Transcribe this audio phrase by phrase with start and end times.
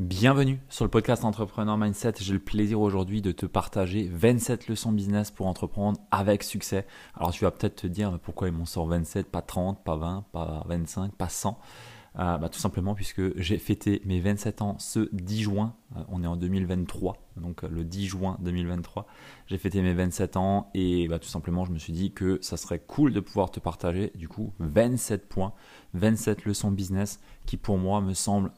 [0.00, 2.14] Bienvenue sur le podcast Entrepreneur Mindset.
[2.18, 6.84] J'ai le plaisir aujourd'hui de te partager 27 leçons business pour entreprendre avec succès.
[7.14, 10.24] Alors tu vas peut-être te dire pourquoi ils m'en sort 27, pas 30, pas 20,
[10.32, 11.60] pas 25, pas 100.
[12.18, 15.76] Euh, bah, tout simplement puisque j'ai fêté mes 27 ans ce 10 juin.
[15.96, 19.06] Euh, on est en 2023, donc euh, le 10 juin 2023.
[19.46, 22.56] J'ai fêté mes 27 ans et bah, tout simplement je me suis dit que ça
[22.56, 25.54] serait cool de pouvoir te partager du coup 27 points,
[25.94, 28.50] 27 leçons business qui pour moi me semblent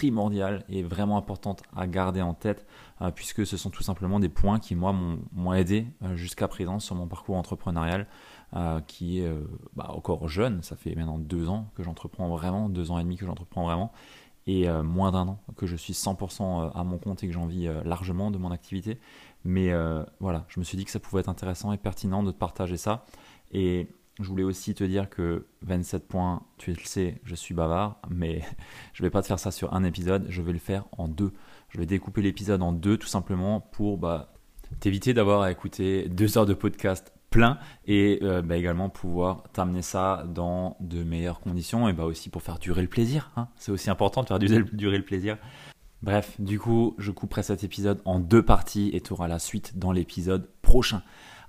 [0.00, 2.66] primordiale et vraiment importante à garder en tête,
[3.02, 4.94] euh, puisque ce sont tout simplement des points qui, moi,
[5.32, 8.06] m'ont aidé euh, jusqu'à présent sur mon parcours entrepreneurial,
[8.56, 9.30] euh, qui est
[9.76, 10.62] bah, encore jeune.
[10.62, 13.92] Ça fait maintenant deux ans que j'entreprends vraiment, deux ans et demi que j'entreprends vraiment,
[14.46, 17.68] et moins d'un an que je suis 100% à mon compte et que j'en vis
[17.84, 18.98] largement de mon activité.
[19.44, 19.70] Mais
[20.18, 23.04] voilà, je me suis dit que ça pouvait être intéressant et pertinent de partager ça.
[23.52, 28.00] Et je voulais aussi te dire que 27 points, tu le sais, je suis bavard,
[28.10, 28.42] mais
[28.92, 31.08] je ne vais pas te faire ça sur un épisode, je vais le faire en
[31.08, 31.32] deux.
[31.68, 34.32] Je vais découper l'épisode en deux tout simplement pour bah,
[34.80, 39.82] t'éviter d'avoir à écouter deux heures de podcast plein et euh, bah, également pouvoir t'amener
[39.82, 43.30] ça dans de meilleures conditions et bah aussi pour faire durer le plaisir.
[43.36, 43.48] Hein.
[43.56, 44.38] C'est aussi important de faire
[44.72, 45.38] durer le plaisir.
[46.02, 49.78] Bref, du coup, je couperai cet épisode en deux parties et tu auras la suite
[49.78, 51.02] dans l'épisode prochain.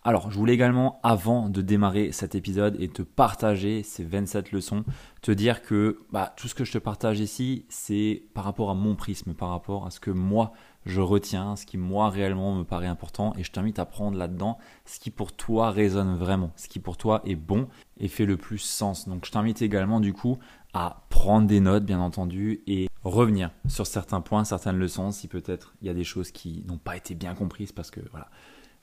[0.04, 4.84] Alors, je voulais également, avant de démarrer cet épisode et te partager ces 27 leçons,
[5.22, 8.74] te dire que bah, tout ce que je te partage ici, c'est par rapport à
[8.74, 10.54] mon prisme, par rapport à ce que moi
[10.88, 14.58] je retiens, ce qui moi réellement me paraît important, et je t'invite à prendre là-dedans
[14.86, 17.68] ce qui pour toi résonne vraiment, ce qui pour toi est bon
[18.00, 19.08] et fait le plus sens.
[19.08, 20.40] Donc, je t'invite également du coup
[20.74, 25.76] à prendre des notes, bien entendu, et revenir sur certains points, certaines leçons, si peut-être
[25.82, 28.30] il y a des choses qui n'ont pas été bien comprises, parce que voilà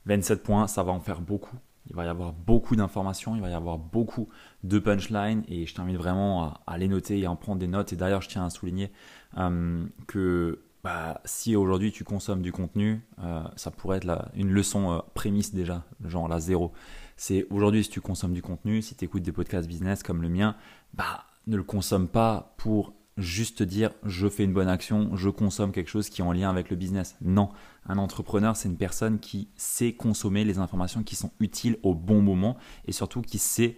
[0.08, 1.56] 27 points, ça va en faire beaucoup.
[1.90, 4.28] Il va y avoir beaucoup d'informations, il va y avoir beaucoup
[4.62, 7.92] de punchlines et je t'invite vraiment à, les noter et à en prendre des notes.
[7.92, 8.90] Et d'ailleurs, je tiens à souligner
[9.38, 14.92] euh, que bah, si aujourd'hui tu consommes du contenu, euh, ça pourrait être une leçon
[14.92, 16.72] euh, prémisse déjà, genre la zéro.
[17.16, 20.28] C'est aujourd'hui si tu consommes du contenu, si tu écoutes des podcasts business comme le
[20.28, 20.56] mien,
[20.94, 25.72] bah, ne le consomme pas pour juste dire je fais une bonne action, je consomme
[25.72, 27.16] quelque chose qui est en lien avec le business.
[27.20, 27.50] Non,
[27.86, 32.22] un entrepreneur, c'est une personne qui sait consommer les informations qui sont utiles au bon
[32.22, 33.76] moment et surtout qui sait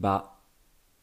[0.00, 0.40] bah,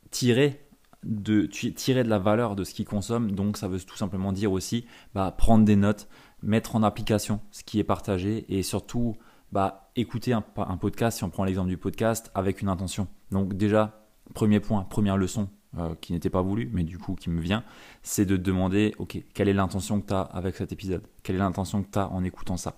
[0.09, 0.65] tirer,
[1.03, 3.31] de, tirer de la valeur de ce qu'il consomme.
[3.31, 6.07] Donc ça veut tout simplement dire aussi bah, prendre des notes,
[6.41, 9.15] mettre en application ce qui est partagé et surtout
[9.51, 13.07] bah, écouter un, un podcast, si on prend l'exemple du podcast, avec une intention.
[13.31, 17.29] Donc déjà, premier point, première leçon, euh, qui n'était pas voulu, mais du coup qui
[17.29, 17.63] me vient,
[18.01, 21.03] c'est de demander, ok, quelle est l'intention que tu as avec cet épisode?
[21.23, 22.75] Quelle est l'intention que tu as en écoutant ça?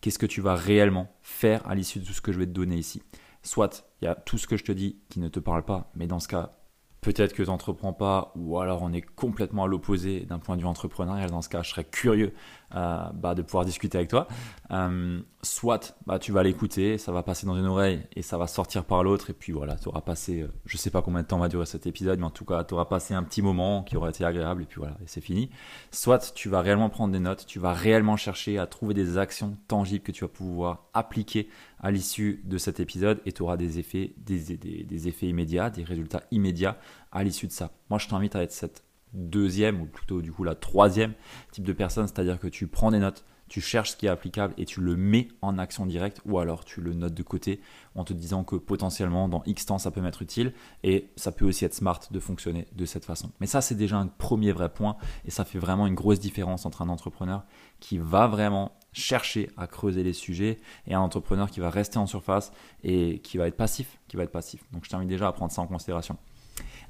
[0.00, 2.52] Qu'est-ce que tu vas réellement faire à l'issue de tout ce que je vais te
[2.52, 3.02] donner ici?
[3.42, 5.90] Soit il y a tout ce que je te dis qui ne te parle pas,
[5.94, 6.52] mais dans ce cas,
[7.00, 10.62] peut-être que tu n'entreprends pas, ou alors on est complètement à l'opposé d'un point de
[10.62, 11.30] vue entrepreneurial.
[11.30, 12.32] Dans ce cas, je serais curieux
[12.74, 14.28] euh, bah, de pouvoir discuter avec toi.
[14.70, 18.46] Euh, soit bah, tu vas l'écouter, ça va passer dans une oreille et ça va
[18.46, 21.26] sortir par l'autre, et puis voilà, tu auras passé, euh, je sais pas combien de
[21.26, 23.82] temps va durer cet épisode, mais en tout cas, tu auras passé un petit moment
[23.84, 25.48] qui aura été agréable, et puis voilà, et c'est fini.
[25.90, 29.56] Soit tu vas réellement prendre des notes, tu vas réellement chercher à trouver des actions
[29.68, 31.48] tangibles que tu vas pouvoir appliquer
[31.80, 36.24] à l'issue de cet épisode, et tu auras des effets, des, effets immédiats, des résultats
[36.32, 36.76] immédiats
[37.12, 37.70] à l'issue de ça.
[37.88, 38.82] Moi, je t'invite à être cette
[39.12, 41.14] deuxième, ou plutôt du coup la troisième
[41.52, 44.52] type de personne, c'est-à-dire que tu prends des notes, tu cherches ce qui est applicable
[44.58, 47.60] et tu le mets en action directe, ou alors tu le notes de côté
[47.94, 50.52] en te disant que potentiellement dans X temps ça peut m'être utile,
[50.84, 53.30] et ça peut aussi être smart de fonctionner de cette façon.
[53.40, 56.66] Mais ça c'est déjà un premier vrai point, et ça fait vraiment une grosse différence
[56.66, 57.44] entre un entrepreneur
[57.80, 62.06] qui va vraiment chercher à creuser les sujets et un entrepreneur qui va rester en
[62.06, 62.52] surface
[62.82, 64.62] et qui va être passif, qui va être passif.
[64.72, 66.18] Donc je t'invite déjà à prendre ça en considération.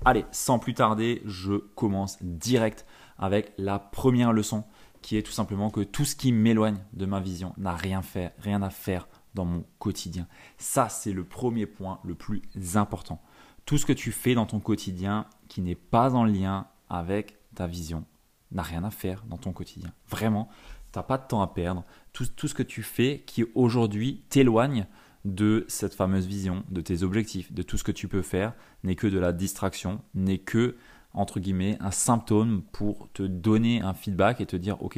[0.05, 2.87] Allez, sans plus tarder, je commence direct
[3.19, 4.65] avec la première leçon
[5.03, 8.03] qui est tout simplement que tout ce qui m'éloigne de ma vision n'a rien,
[8.39, 10.27] rien à faire dans mon quotidien.
[10.57, 12.43] Ça, c'est le premier point le plus
[12.75, 13.21] important.
[13.65, 17.67] Tout ce que tu fais dans ton quotidien qui n'est pas en lien avec ta
[17.67, 18.05] vision
[18.51, 19.93] n'a rien à faire dans ton quotidien.
[20.09, 20.49] Vraiment,
[20.93, 21.85] tu n'as pas de temps à perdre.
[22.13, 24.87] Tout ce que tu fais qui aujourd'hui t'éloigne
[25.35, 28.97] de cette fameuse vision, de tes objectifs, de tout ce que tu peux faire, n'est
[28.97, 30.77] que de la distraction, n'est que
[31.15, 34.95] entre guillemets, un symptôme pour te donner un feedback et te dire, ok,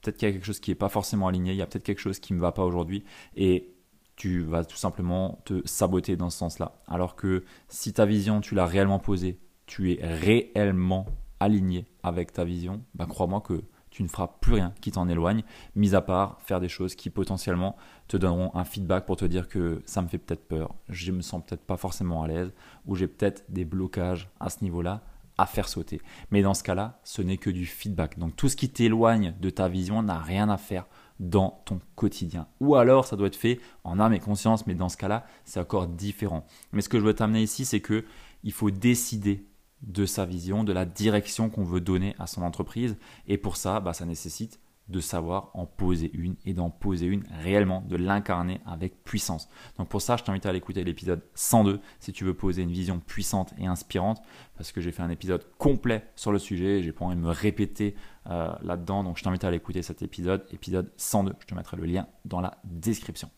[0.00, 1.84] peut-être qu'il y a quelque chose qui n'est pas forcément aligné, il y a peut-être
[1.84, 3.04] quelque chose qui ne me va pas aujourd'hui,
[3.36, 3.74] et
[4.16, 6.80] tu vas tout simplement te saboter dans ce sens-là.
[6.86, 11.06] Alors que si ta vision, tu l'as réellement posée, tu es réellement
[11.40, 13.62] aligné avec ta vision, bah crois-moi que
[13.92, 15.44] tu ne feras plus rien qui t'en éloigne,
[15.76, 17.76] mis à part faire des choses qui potentiellement
[18.08, 21.20] te donneront un feedback pour te dire que ça me fait peut-être peur, je me
[21.20, 22.52] sens peut-être pas forcément à l'aise,
[22.86, 25.02] ou j'ai peut-être des blocages à ce niveau-là
[25.38, 26.00] à faire sauter.
[26.30, 28.18] Mais dans ce cas-là, ce n'est que du feedback.
[28.18, 30.86] Donc tout ce qui t'éloigne de ta vision n'a rien à faire
[31.20, 32.46] dans ton quotidien.
[32.60, 35.60] Ou alors ça doit être fait en âme et conscience, mais dans ce cas-là, c'est
[35.60, 36.46] encore différent.
[36.72, 38.04] Mais ce que je veux t'amener ici, c'est que
[38.42, 39.46] il faut décider
[39.82, 42.96] de sa vision, de la direction qu'on veut donner à son entreprise.
[43.26, 47.24] Et pour ça, bah, ça nécessite de savoir en poser une et d'en poser une
[47.40, 49.48] réellement, de l'incarner avec puissance.
[49.78, 52.70] Donc pour ça, je t'invite à aller écouter l'épisode 102 si tu veux poser une
[52.70, 54.22] vision puissante et inspirante,
[54.56, 57.30] parce que j'ai fait un épisode complet sur le sujet, j'ai pas envie de me
[57.30, 57.94] répéter
[58.28, 61.76] euh, là-dedans, donc je t'invite à aller écouter cet épisode, épisode 102, je te mettrai
[61.76, 63.30] le lien dans la description.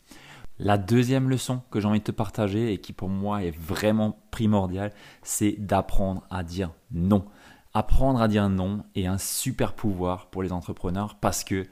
[0.57, 4.17] La deuxième leçon que j'ai envie de te partager et qui pour moi est vraiment
[4.31, 7.25] primordiale, c'est d'apprendre à dire non.
[7.73, 11.65] Apprendre à dire non est un super pouvoir pour les entrepreneurs parce que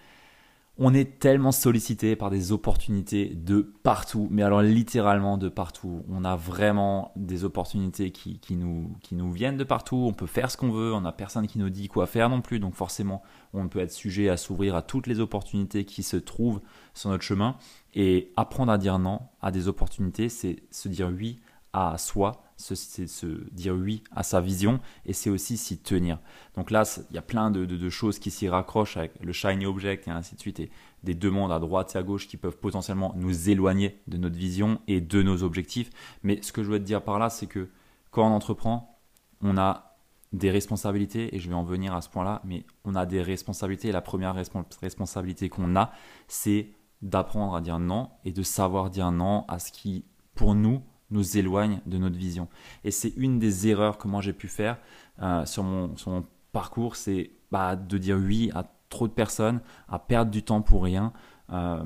[0.80, 6.04] on est tellement sollicité par des opportunités de partout, mais alors littéralement de partout.
[6.10, 10.50] On a vraiment des opportunités qui, nous, qui nous viennent de partout, on peut faire
[10.50, 13.22] ce qu'on veut, on n'a personne qui nous dit quoi faire non plus, donc forcément
[13.54, 16.62] on peut être sujet à s'ouvrir à toutes les opportunités qui se trouvent
[16.96, 17.56] sur notre chemin.
[17.94, 21.40] Et apprendre à dire non à des opportunités, c'est se dire oui
[21.74, 26.20] à soi, c'est se dire oui à sa vision et c'est aussi s'y tenir.
[26.56, 30.08] Donc là, il y a plein de, choses qui s'y raccrochent avec le shiny object
[30.08, 30.72] et ainsi de suite et
[31.04, 34.80] des demandes à droite et à gauche qui peuvent potentiellement nous éloigner de notre vision
[34.88, 35.90] et de nos objectifs.
[36.24, 37.70] Mais ce que je veux te dire par là, c'est que
[38.12, 39.00] quand on entreprend,
[39.42, 39.98] on a
[40.32, 43.92] des responsabilités et je vais en venir à ce point-là, mais on a des responsabilités
[43.92, 44.36] la première
[44.82, 45.92] responsabilité qu'on a,
[46.28, 46.70] c'est
[47.02, 50.82] d'apprendre à dire non et de savoir dire non à ce qui, pour nous,
[51.14, 52.50] nous éloigne de notre vision.
[52.84, 54.78] Et c'est une des erreurs que moi j'ai pu faire
[55.22, 55.96] euh, sur, mon,
[56.52, 60.84] parcours, c'est bah, de dire oui à trop de personnes, à perdre du temps pour
[60.84, 61.14] rien.
[61.52, 61.84] Euh,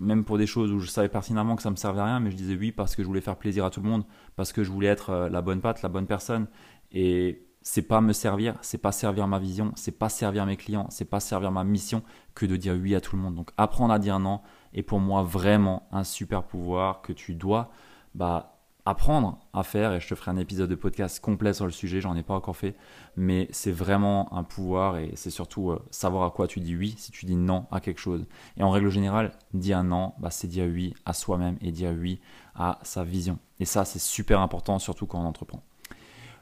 [0.00, 2.30] même pour des choses où je savais pertinemment que ça me servait à rien, mais
[2.30, 4.64] je disais oui parce que je voulais faire plaisir à tout le monde, parce que
[4.64, 6.46] je voulais être euh, la bonne patte, la bonne personne.
[6.92, 10.86] Et c'est pas me servir, c'est pas servir ma vision, c'est pas servir mes clients,
[10.88, 12.02] c'est pas servir ma mission
[12.34, 13.34] que de dire oui à tout le monde.
[13.34, 14.40] Donc apprendre à dire non
[14.72, 17.70] est pour moi vraiment un super pouvoir que tu dois
[18.14, 18.55] bah,
[18.86, 22.00] apprendre à faire et je te ferai un épisode de podcast complet sur le sujet,
[22.00, 22.76] j'en ai pas encore fait,
[23.16, 26.94] mais c'est vraiment un pouvoir et c'est surtout euh, savoir à quoi tu dis oui
[26.96, 28.24] si tu dis non à quelque chose.
[28.56, 32.20] Et en règle générale, dire non, bah, c'est dire oui à soi-même et dire oui
[32.54, 33.38] à sa vision.
[33.58, 35.62] Et ça, c'est super important, surtout quand on entreprend.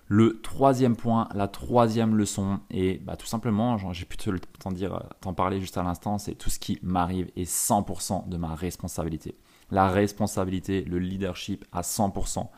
[0.06, 4.18] Le troisième point, la troisième leçon, et bah, tout simplement, j'ai pu
[4.58, 8.36] t'en dire, t'en parler juste à l'instant, c'est tout ce qui m'arrive est 100% de
[8.36, 9.34] ma responsabilité.
[9.70, 12.48] La responsabilité, le leadership à 100%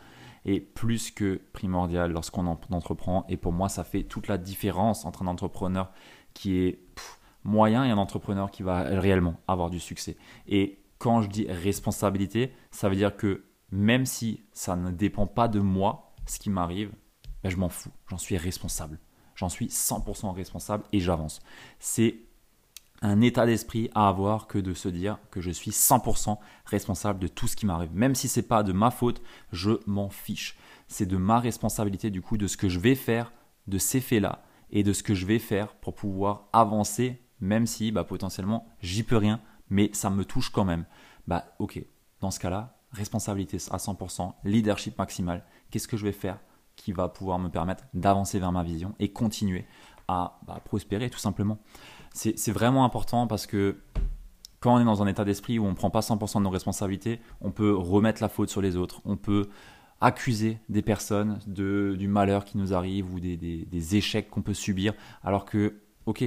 [0.45, 3.25] est plus que primordial lorsqu'on entreprend.
[3.29, 5.91] Et pour moi, ça fait toute la différence entre un entrepreneur
[6.35, 6.79] qui est
[7.45, 10.17] moyen et un entrepreneur qui va réellement avoir du succès.
[10.47, 15.49] Et quand je dis responsabilité, ça veut dire que même si ça ne dépend pas
[15.49, 16.93] de moi, ce qui m'arrive,
[17.43, 18.99] ben, je m'en fous, j'en suis responsable.
[19.35, 21.41] J'en suis 100% responsable et j'avance.
[21.79, 22.21] C'est
[23.03, 27.29] un état d'esprit à avoir que de se dire que je suis 100% responsable de
[27.29, 27.95] tout ce qui m'arrive.
[27.95, 29.23] Même si ce n'est pas de ma faute,
[29.53, 30.57] je m'en fiche.
[30.89, 33.33] C'est de ma responsabilité du coup de ce que je vais faire
[33.67, 37.93] de ces faits-là et de ce que je vais faire pour pouvoir avancer, même si
[37.93, 40.87] bah, potentiellement j'y peux rien, mais ça me touche quand même.
[41.27, 41.85] Bah ok,
[42.21, 46.39] dans ce cas-là, responsabilité à 100%, leadership maximal, qu'est-ce que je vais faire
[46.77, 49.67] qui va pouvoir me permettre d'avancer vers ma vision et continuer
[50.09, 51.59] à bah, prospérer tout simplement.
[52.17, 53.77] C'est vraiment important parce que
[54.61, 56.51] quand on est dans un état d'esprit où on ne prend pas 100% de nos
[56.51, 59.49] responsabilités, on peut remettre la faute sur les autres, on peut
[60.01, 64.55] accuser des personnes de, du malheur qui nous arrive ou des, des échecs qu'on peut
[64.55, 65.75] subir, alors que
[66.07, 66.25] ok,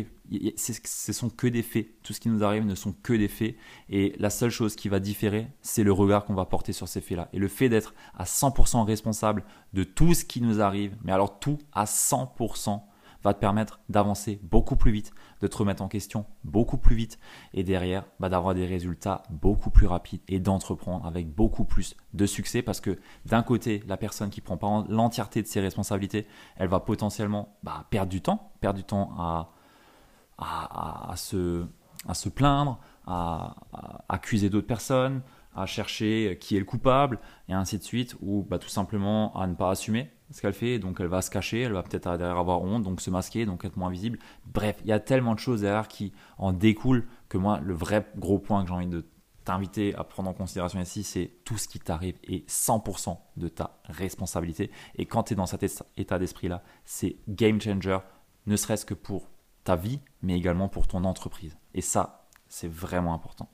[0.57, 1.87] ce sont que des faits.
[2.03, 3.55] Tout ce qui nous arrive ne sont que des faits.
[3.89, 7.01] Et la seule chose qui va différer, c'est le regard qu'on va porter sur ces
[7.01, 7.29] faits-là.
[7.33, 9.43] Et le fait d'être à 100% responsable
[9.73, 12.81] de tout ce qui nous arrive, mais alors tout à 100%,
[13.23, 15.11] va te permettre d'avancer beaucoup plus vite,
[15.41, 17.19] de te remettre en question beaucoup plus vite
[17.53, 22.25] et derrière bah, d'avoir des résultats beaucoup plus rapides et d'entreprendre avec beaucoup plus de
[22.25, 26.69] succès parce que d'un côté, la personne qui prend pas l'entièreté de ses responsabilités, elle
[26.69, 33.55] va potentiellement bah, perdre du temps, perdre du temps à se plaindre, à,
[34.07, 35.21] accuser d'autres personnes,
[35.55, 39.47] à chercher qui est le coupable et ainsi de suite, ou bah, tout simplement à
[39.47, 42.37] ne pas assumer ce qu'elle fait, donc elle va se cacher, elle va peut-être derrière
[42.37, 44.19] avoir honte, donc se masquer, donc être moins visible.
[44.45, 48.07] Bref, il y a tellement de choses derrière qui en découlent que moi, le vrai
[48.15, 49.05] gros point que j'ai envie de
[49.43, 53.79] t'inviter à prendre en considération ici, c'est tout ce qui t'arrive est 100% de ta
[53.85, 54.69] responsabilité.
[54.95, 55.65] Et quand tu es dans cet
[55.97, 57.97] état d'esprit-là, c'est game changer,
[58.45, 59.29] ne serait-ce que pour
[59.63, 61.57] ta vie, mais également pour ton entreprise.
[61.73, 63.49] Et ça, c'est vraiment important.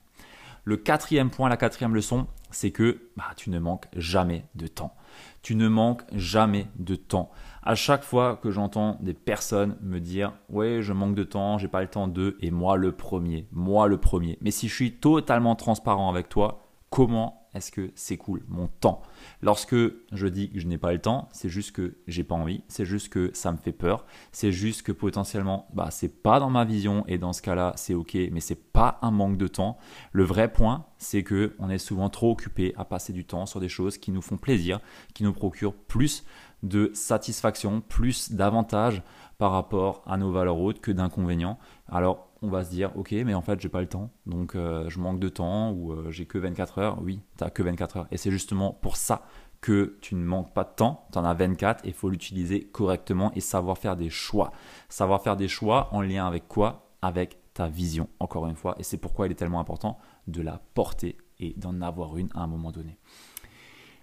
[0.68, 4.96] Le quatrième point, la quatrième leçon, c'est que bah, tu ne manques jamais de temps.
[5.40, 7.30] Tu ne manques jamais de temps.
[7.62, 11.68] À chaque fois que j'entends des personnes me dire ouais je manque de temps, j'ai
[11.68, 14.38] pas le temps de et moi le premier, moi le premier.
[14.40, 19.02] Mais si je suis totalement transparent avec toi, comment est-ce que c'est cool mon temps
[19.40, 19.74] Lorsque
[20.12, 22.84] je dis que je n'ai pas le temps, c'est juste que j'ai pas envie, c'est
[22.84, 26.64] juste que ça me fait peur, c'est juste que potentiellement bah c'est pas dans ma
[26.64, 29.78] vision et dans ce cas-là, c'est OK, mais c'est pas un manque de temps.
[30.12, 33.60] Le vrai point, c'est que on est souvent trop occupé à passer du temps sur
[33.60, 34.80] des choses qui nous font plaisir,
[35.14, 36.24] qui nous procurent plus
[36.62, 39.02] de satisfaction, plus d'avantages
[39.38, 41.58] par rapport à nos valeurs hautes que d'inconvénients.
[41.88, 44.10] Alors on va se dire ok mais en fait j'ai pas le temps.
[44.26, 47.02] Donc euh, je manque de temps ou euh, j'ai que 24 heures.
[47.02, 48.06] Oui t'as que 24 heures.
[48.10, 49.22] Et c'est justement pour ça
[49.60, 51.06] que tu ne manques pas de temps.
[51.12, 54.52] Tu en as 24 et il faut l'utiliser correctement et savoir faire des choix.
[54.88, 56.90] Savoir faire des choix en lien avec quoi?
[57.02, 58.76] Avec ta vision encore une fois.
[58.78, 62.40] Et c'est pourquoi il est tellement important de la porter et d'en avoir une à
[62.40, 62.98] un moment donné.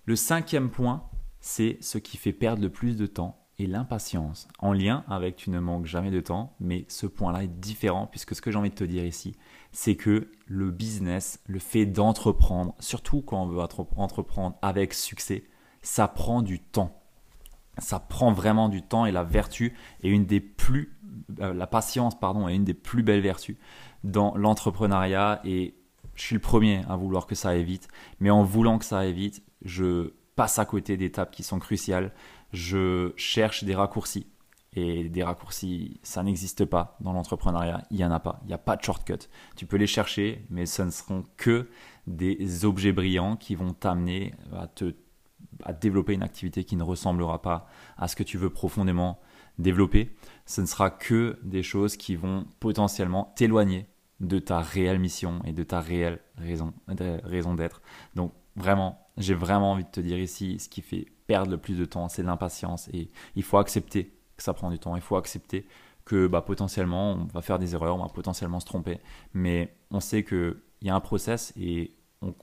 [0.05, 1.03] Le cinquième point
[1.45, 5.51] c'est ce qui fait perdre le plus de temps et l'impatience, en lien avec tu
[5.51, 8.71] ne manques jamais de temps, mais ce point-là est différent puisque ce que j'ai envie
[8.71, 9.35] de te dire ici,
[9.71, 15.43] c'est que le business, le fait d'entreprendre, surtout quand on veut entreprendre avec succès,
[15.81, 16.99] ça prend du temps.
[17.77, 20.97] Ça prend vraiment du temps et la vertu est une des plus,
[21.39, 23.57] euh, la patience pardon, est une des plus belles vertus
[24.03, 25.75] dans l'entrepreneuriat et
[26.15, 27.87] je suis le premier à vouloir que ça aille vite,
[28.19, 32.11] mais en voulant que ça aille vite, je passe à côté d'étapes qui sont cruciales
[32.53, 34.27] je cherche des raccourcis.
[34.75, 37.83] Et des raccourcis, ça n'existe pas dans l'entrepreneuriat.
[37.91, 38.39] Il n'y en a pas.
[38.43, 39.29] Il n'y a pas de shortcut.
[39.55, 41.69] Tu peux les chercher, mais ce ne seront que
[42.07, 44.33] des objets brillants qui vont t'amener
[45.63, 47.67] à, développer une activité qui ne ressemblera pas
[47.97, 49.19] à ce que tu veux profondément
[49.59, 50.15] développer.
[50.47, 53.87] Ce ne sera que des choses qui vont potentiellement t'éloigner
[54.19, 57.83] de ta réelle mission et de ta réelle raison, raison d'être.
[58.15, 61.77] Donc vraiment, j'ai vraiment envie de te dire ici, ce qui fait perdre le plus
[61.77, 62.87] de temps, c'est l'impatience.
[62.89, 64.95] Et il faut accepter que ça prend du temps.
[64.95, 65.67] Il faut accepter
[66.05, 68.99] que bah, potentiellement, on va faire des erreurs, on va potentiellement se tromper.
[69.33, 72.33] Mais on sait qu'il y a un process et on,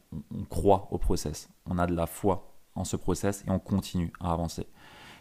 [0.48, 1.48] croit au process.
[1.66, 4.66] On a de la foi en ce process et on continue à avancer.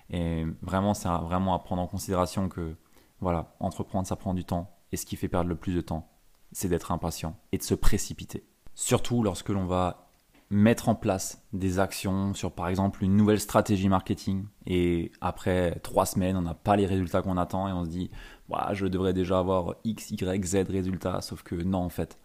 [0.10, 2.76] Et vraiment, c'est vraiment à prendre en considération que,
[3.20, 4.76] voilà, entreprendre, ça prend du temps.
[4.92, 6.10] Et ce qui fait perdre le plus de temps,
[6.52, 8.46] c'est d'être impatient et de se précipiter.
[8.74, 10.09] Surtout lorsque l'on va
[10.50, 14.46] mettre en place des actions sur par exemple une nouvelle stratégie marketing.
[14.66, 18.10] Et après trois semaines on n'a pas les résultats qu'on attend et on se dit
[18.50, 22.18] bah, je devrais déjà avoir X, Y, Z résultats sauf que non en fait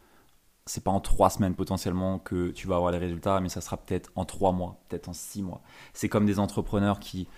[0.66, 3.76] c'est pas en trois semaines potentiellement que tu vas avoir les résultats mais ça sera
[3.76, 5.62] peut-être en trois mois, peut-être en six mois.
[5.92, 7.28] C'est comme des entrepreneurs qui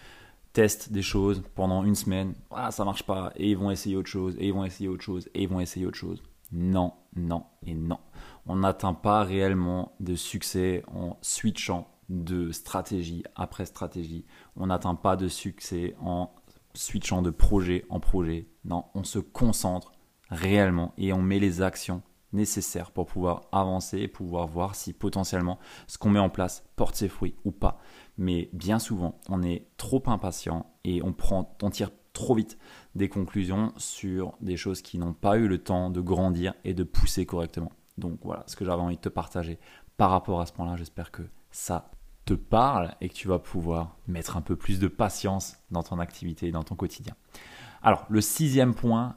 [0.52, 4.08] testent des choses pendant une semaine, ah, ça marche pas et ils vont essayer autre
[4.08, 6.22] chose et ils vont essayer autre chose et ils vont essayer autre chose.
[6.52, 7.98] Non, non et non
[8.46, 14.24] on n'atteint pas réellement de succès en switchant de stratégie après stratégie.
[14.54, 16.30] On n'atteint pas de succès en
[16.74, 18.48] switchant de projet en projet.
[18.64, 19.92] Non, on se concentre
[20.30, 25.58] réellement et on met les actions nécessaires pour pouvoir avancer et pouvoir voir si potentiellement
[25.86, 27.80] ce qu'on met en place porte ses fruits ou pas.
[28.18, 32.58] Mais bien souvent, on est trop impatient et on prend, on tire trop vite
[32.94, 36.82] des conclusions sur des choses qui n'ont pas eu le temps de grandir et de
[36.82, 37.72] pousser correctement.
[37.98, 39.58] Donc voilà ce que j'avais envie de te partager
[39.96, 40.76] par rapport à ce point-là.
[40.76, 41.90] J'espère que ça
[42.24, 45.98] te parle et que tu vas pouvoir mettre un peu plus de patience dans ton
[45.98, 47.14] activité et dans ton quotidien.
[47.82, 49.16] Alors, le sixième point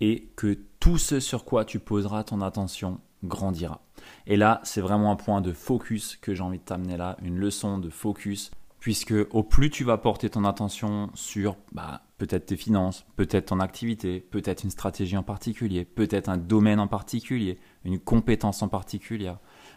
[0.00, 3.80] est que tout ce sur quoi tu poseras ton attention grandira.
[4.26, 7.38] Et là, c'est vraiment un point de focus que j'ai envie de t'amener là, une
[7.38, 8.50] leçon de focus,
[8.84, 13.60] puisque au plus tu vas porter ton attention sur bah, peut-être tes finances, peut-être ton
[13.60, 19.32] activité, peut-être une stratégie en particulier, peut-être un domaine en particulier, une compétence en particulier,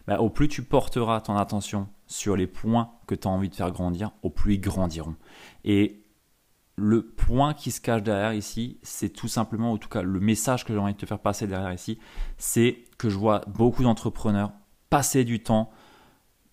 [0.07, 3.55] bah, au plus tu porteras ton attention sur les points que tu as envie de
[3.55, 5.15] faire grandir, au plus ils grandiront.
[5.63, 6.03] Et
[6.75, 10.65] le point qui se cache derrière ici, c'est tout simplement, en tout cas le message
[10.65, 11.97] que j'ai envie de te faire passer derrière ici,
[12.37, 14.51] c'est que je vois beaucoup d'entrepreneurs
[14.89, 15.69] passer du temps,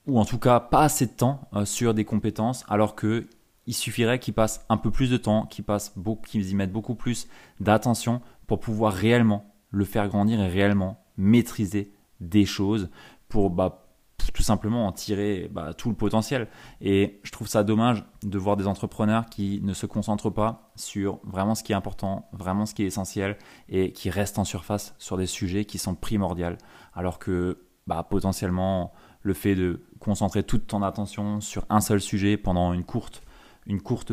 [0.07, 3.27] ou en tout cas pas assez de temps euh, sur des compétences, alors que
[3.67, 5.95] il suffirait qu'ils passent un peu plus de temps, qu'ils passent
[6.35, 7.29] y mettent beaucoup plus
[7.61, 12.91] d'attention pour pouvoir réellement le faire grandir et réellement maîtriser des choses
[13.29, 13.87] pour bah,
[14.35, 16.49] tout simplement en tirer bah, tout le potentiel.
[16.81, 21.21] Et je trouve ça dommage de voir des entrepreneurs qui ne se concentrent pas sur
[21.25, 24.95] vraiment ce qui est important, vraiment ce qui est essentiel, et qui restent en surface
[24.99, 26.57] sur des sujets qui sont primordiaux,
[26.95, 28.93] alors que bah, potentiellement
[29.23, 33.23] le fait de concentrer toute ton attention sur un seul sujet pendant une courte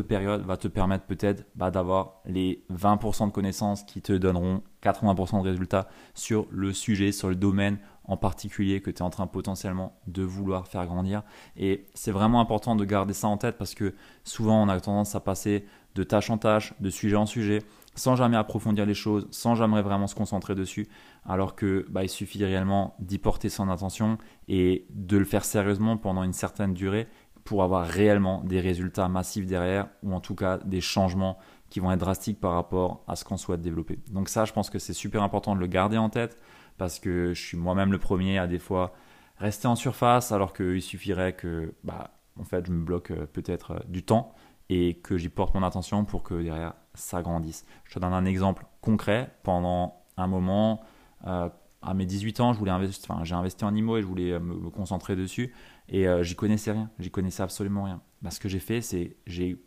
[0.02, 5.42] période va te permettre peut-être bah, d'avoir les 20% de connaissances qui te donneront 80%
[5.42, 9.26] de résultats sur le sujet, sur le domaine en particulier que tu es en train
[9.26, 11.22] potentiellement de vouloir faire grandir.
[11.56, 13.94] Et c'est vraiment important de garder ça en tête parce que
[14.24, 17.60] souvent on a tendance à passer de tâche en tâche, de sujet en sujet,
[17.94, 20.88] sans jamais approfondir les choses, sans jamais vraiment se concentrer dessus,
[21.26, 24.18] alors que bah, il suffit réellement d'y porter son attention
[24.48, 27.06] et de le faire sérieusement pendant une certaine durée
[27.44, 31.90] pour avoir réellement des résultats massifs derrière, ou en tout cas des changements qui vont
[31.90, 33.98] être drastiques par rapport à ce qu'on souhaite développer.
[34.10, 36.38] Donc ça, je pense que c'est super important de le garder en tête
[36.78, 38.92] parce que je suis moi-même le premier à des fois
[39.38, 43.72] rester en surface alors qu'il suffirait que bah, en fait, je me bloque euh, peut-être
[43.72, 44.34] euh, du temps
[44.72, 47.64] et que j'y porte mon attention pour que derrière ça grandisse.
[47.84, 49.30] Je te donne un exemple concret.
[49.42, 50.82] Pendant un moment,
[51.26, 51.48] euh,
[51.82, 54.38] à mes 18 ans, je voulais investir, enfin, j'ai investi en IMO et je voulais
[54.38, 55.52] me, concentrer dessus
[55.88, 58.00] et j'y connaissais rien, j'y connaissais absolument rien.
[58.22, 59.58] Bah, ce que j'ai fait, c'est j'ai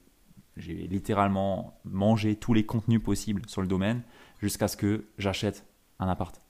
[0.58, 4.04] j'ai littéralement mangé tous les contenus possibles sur le domaine
[4.40, 5.66] jusqu'à ce que j'achète
[6.00, 6.42] un appart.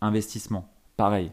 [0.00, 1.32] Investissement, pareil.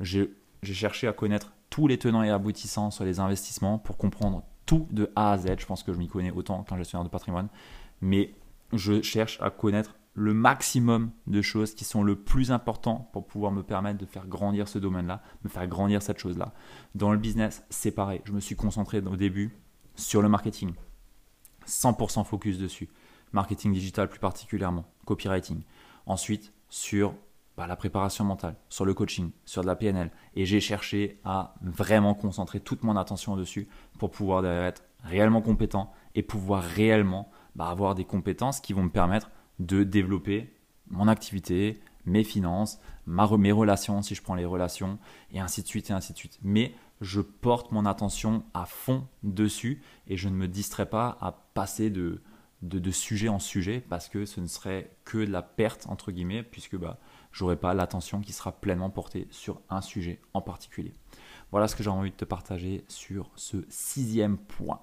[0.00, 4.42] J'ai cherché à connaître tous les tenants et aboutissants sur les investissements pour comprendre
[4.90, 5.56] de A à Z.
[5.58, 7.48] Je pense que je m'y connais autant qu'un gestionnaire de patrimoine.
[8.00, 8.34] Mais
[8.72, 13.50] je cherche à connaître le maximum de choses qui sont le plus important pour pouvoir
[13.50, 16.52] me permettre de faire grandir ce domaine-là, me faire grandir cette chose-là.
[16.94, 18.20] Dans le business, c'est pareil.
[18.24, 19.56] Je me suis concentré au début
[19.96, 20.72] sur le marketing.
[21.66, 22.88] 100% focus dessus.
[23.32, 25.62] Marketing digital plus particulièrement, copywriting.
[26.04, 27.14] Ensuite, sur
[27.56, 30.10] bah, la préparation mentale, sur le coaching, sur de la PNL.
[30.34, 33.68] Et j'ai cherché à vraiment concentrer toute mon attention dessus
[33.98, 38.90] pour pouvoir être réellement compétent et pouvoir réellement bah, avoir des compétences qui vont me
[38.90, 40.54] permettre de développer
[40.88, 44.98] mon activité, mes finances, ma, mes relations, si je prends les relations,
[45.32, 46.38] et ainsi de suite, et ainsi de suite.
[46.42, 51.32] Mais je porte mon attention à fond dessus et je ne me distrais pas à
[51.54, 52.22] passer de,
[52.62, 56.42] de, sujet en sujet parce que ce ne serait que de la perte, entre guillemets,
[56.42, 56.98] puisque bah,
[57.32, 60.92] j'aurai pas l'attention qui sera pleinement portée sur un sujet en particulier.
[61.50, 64.80] Voilà ce que j'ai envie de te partager sur ce sixième point.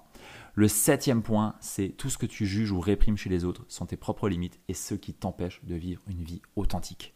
[0.54, 3.86] Le septième point, c'est tout ce que tu juges ou réprimes chez les autres sont
[3.86, 7.14] tes propres limites et ce qui t'empêche de vivre une vie authentique.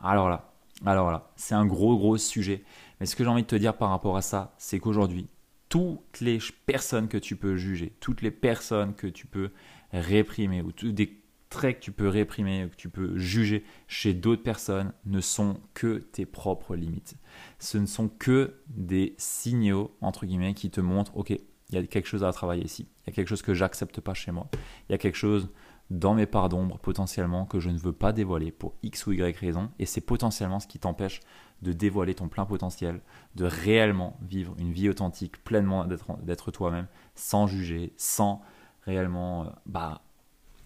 [0.00, 0.54] Alors là,
[0.86, 2.64] alors là, c'est un gros gros sujet.
[2.98, 5.28] Mais ce que j'ai envie de te dire par rapport à ça, c'est qu'aujourd'hui,
[5.68, 9.50] toutes les personnes que tu peux juger, toutes les personnes que tu peux
[9.92, 11.20] réprimer ou des
[11.54, 15.98] traits que tu peux réprimer, que tu peux juger chez d'autres personnes ne sont que
[15.98, 17.16] tes propres limites.
[17.58, 21.82] Ce ne sont que des signaux, entre guillemets, qui te montrent, ok, il y a
[21.84, 24.48] quelque chose à travailler ici, il y a quelque chose que j'accepte pas chez moi,
[24.88, 25.48] il y a quelque chose
[25.90, 29.36] dans mes parts d'ombre potentiellement que je ne veux pas dévoiler pour X ou Y
[29.38, 31.20] raison, et c'est potentiellement ce qui t'empêche
[31.62, 33.00] de dévoiler ton plein potentiel,
[33.36, 38.42] de réellement vivre une vie authentique, pleinement d'être toi-même, sans juger, sans
[38.82, 40.02] réellement euh, bah,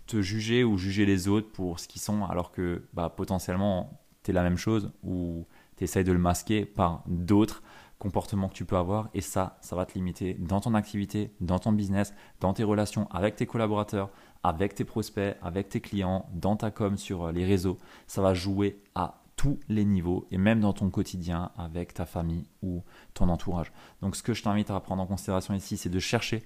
[0.08, 4.32] te juger ou juger les autres pour ce qu'ils sont, alors que bah, potentiellement, tu
[4.32, 7.62] es la même chose ou tu essayes de le masquer par d'autres
[7.98, 9.10] comportements que tu peux avoir.
[9.14, 13.08] Et ça, ça va te limiter dans ton activité, dans ton business, dans tes relations
[13.10, 14.10] avec tes collaborateurs,
[14.42, 17.76] avec tes prospects, avec tes clients, dans ta com sur euh, les réseaux.
[18.06, 22.48] Ça va jouer à tous les niveaux et même dans ton quotidien avec ta famille
[22.62, 22.82] ou
[23.14, 23.72] ton entourage.
[24.00, 26.42] Donc ce que je t'invite à prendre en considération ici, c'est de chercher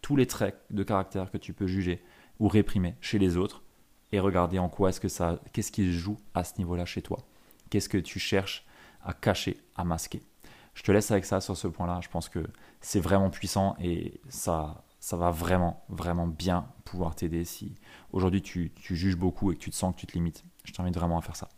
[0.00, 2.02] tous les traits de caractère que tu peux juger
[2.40, 3.62] ou réprimer chez les autres
[4.12, 7.02] et regarder en quoi est-ce que ça, qu'est-ce qui se joue à ce niveau-là chez
[7.02, 7.18] toi.
[7.70, 8.64] Qu'est-ce que tu cherches
[9.04, 10.22] à cacher, à masquer.
[10.74, 12.00] Je te laisse avec ça sur ce point-là.
[12.02, 12.44] Je pense que
[12.80, 17.76] c'est vraiment puissant et ça, ça va vraiment, vraiment bien pouvoir t'aider si
[18.12, 20.44] aujourd'hui tu, tu, juges beaucoup et que tu te sens que tu te limites.
[20.64, 21.48] Je t'invite vraiment à faire ça.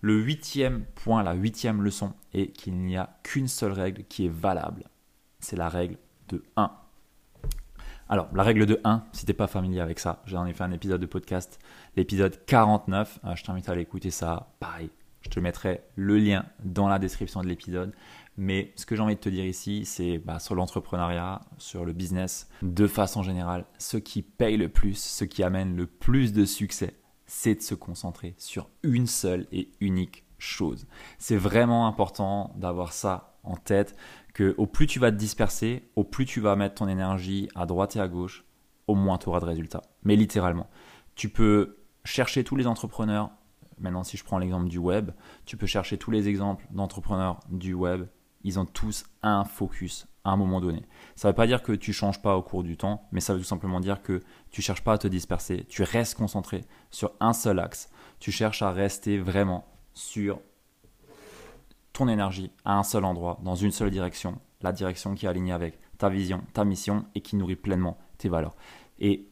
[0.00, 4.32] Le huitième point, la huitième leçon est qu'il n'y a qu'une seule règle qui est
[4.32, 4.84] valable.
[5.40, 5.98] C'est la règle
[6.28, 6.70] de 1
[8.08, 10.70] alors, la règle de 1, si t'es pas familier avec ça, j'en ai fait un
[10.70, 11.58] épisode de podcast,
[11.96, 14.90] l'épisode 49, euh, je t'invite à aller écouter ça, pareil,
[15.22, 17.92] je te mettrai le lien dans la description de l'épisode.
[18.36, 21.92] Mais ce que j'ai envie de te dire ici, c'est bah, sur l'entrepreneuriat, sur le
[21.92, 26.44] business, de façon générale, ce qui paye le plus, ce qui amène le plus de
[26.44, 26.94] succès,
[27.26, 30.86] c'est de se concentrer sur une seule et unique chose.
[31.18, 33.96] C'est vraiment important d'avoir ça en tête
[34.36, 37.64] que au plus tu vas te disperser, au plus tu vas mettre ton énergie à
[37.64, 38.44] droite et à gauche,
[38.86, 39.80] au moins tu auras de résultats.
[40.02, 40.68] Mais littéralement,
[41.14, 43.30] tu peux chercher tous les entrepreneurs.
[43.78, 45.12] Maintenant, si je prends l'exemple du web,
[45.46, 48.08] tu peux chercher tous les exemples d'entrepreneurs du web.
[48.42, 50.82] ils ont tous un focus à un moment donné.
[51.14, 53.32] Ça ne veut pas dire que tu changes pas au cours du temps, mais ça
[53.32, 57.12] veut tout simplement dire que tu cherches pas à te disperser, tu restes concentré sur
[57.20, 57.88] un seul axe,
[58.20, 60.40] tu cherches à rester vraiment sur
[61.96, 65.52] ton énergie à un seul endroit, dans une seule direction, la direction qui est alignée
[65.52, 68.54] avec ta vision, ta mission et qui nourrit pleinement tes valeurs.
[68.98, 69.30] Et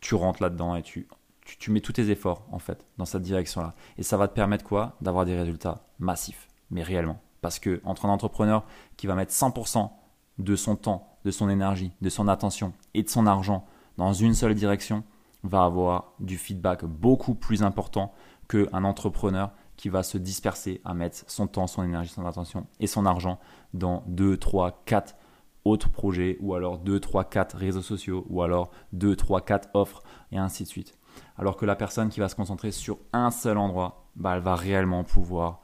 [0.00, 1.06] tu rentres là-dedans et tu,
[1.44, 3.74] tu, mets tous tes efforts en fait dans cette direction-là.
[3.98, 4.96] Et ça va te permettre quoi?
[5.02, 7.20] D'avoir des résultats massifs, mais réellement.
[7.42, 8.64] Parce que entre un entrepreneur
[8.96, 9.90] qui va mettre 100%
[10.38, 13.66] de son temps, de son énergie, de son attention et de son argent
[13.98, 15.04] dans une seule direction,
[15.42, 18.14] va avoir du feedback beaucoup plus important
[18.48, 22.86] qu'un entrepreneur qui va se disperser à mettre son temps, son énergie, son attention et
[22.86, 23.38] son argent
[23.72, 25.16] dans 2, 3, 4
[25.64, 30.02] autres projets ou alors 2, 3, 4 réseaux sociaux ou alors 2, 3, 4 offres
[30.30, 30.94] et ainsi de suite.
[31.36, 34.54] Alors que la personne qui va se concentrer sur un seul endroit, bah, elle va
[34.54, 35.60] réellement pouvoir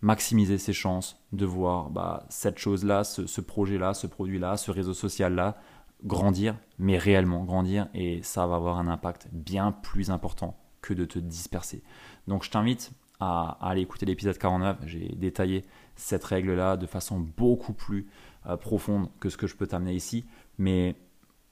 [0.00, 5.56] maximiser ses chances de voir bah, cette chose-là, ce, projet-là, ce produit-là, ce réseau social-là
[6.04, 11.04] grandir, mais réellement grandir, et ça va avoir un impact bien plus important que de
[11.04, 11.84] te disperser.
[12.26, 12.90] Donc je t'invite
[13.22, 18.06] à, aller écouter l'épisode 49, j'ai détaillé cette règle-là de façon beaucoup plus
[18.46, 20.26] euh, profonde que ce que je peux t'amener ici,
[20.58, 20.96] mais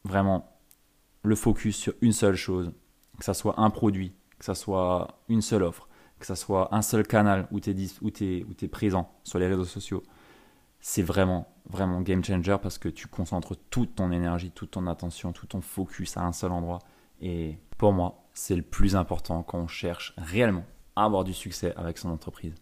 [0.05, 0.59] vraiment
[1.23, 2.73] le focus sur une seule chose,
[3.19, 6.83] que ça soit un produit, que ça soit une seule offre, que ça soit un
[6.83, 10.03] seul canal où tu es, présent sur les réseaux sociaux,
[10.81, 15.33] c'est vraiment, vraiment game changer parce que tu concentres toute ton énergie, toute ton attention,
[15.33, 16.81] tout ton focus à un seul endroit.
[17.21, 20.65] Et pour moi, c'est le plus important quand on cherche réellement
[20.97, 22.55] avoir du succès avec son entreprise.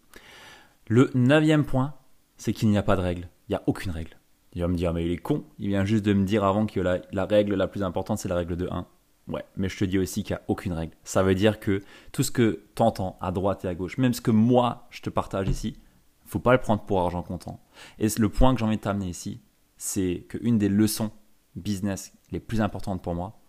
[0.87, 1.93] Le neuvième point,
[2.37, 3.29] c'est qu'il n'y a pas de règle.
[3.47, 4.17] Il n'y a aucune règle.
[4.53, 5.43] Il va me dire, mais il est con.
[5.59, 8.29] Il vient juste de me dire avant que la, la règle la plus importante, c'est
[8.29, 8.87] la règle de 1.
[9.27, 10.95] Ouais, mais je te dis aussi qu'il n'y a aucune règle.
[11.03, 14.13] Ça veut dire que tout ce que tu entends à droite et à gauche, même
[14.13, 15.77] ce que moi je te partage ici,
[16.25, 17.59] faut pas le prendre pour argent comptant.
[17.99, 19.41] Et le point que j'ai envie de t'amener ici,
[19.77, 21.11] c'est qu'une des leçons
[21.55, 23.39] business les plus importantes pour moi,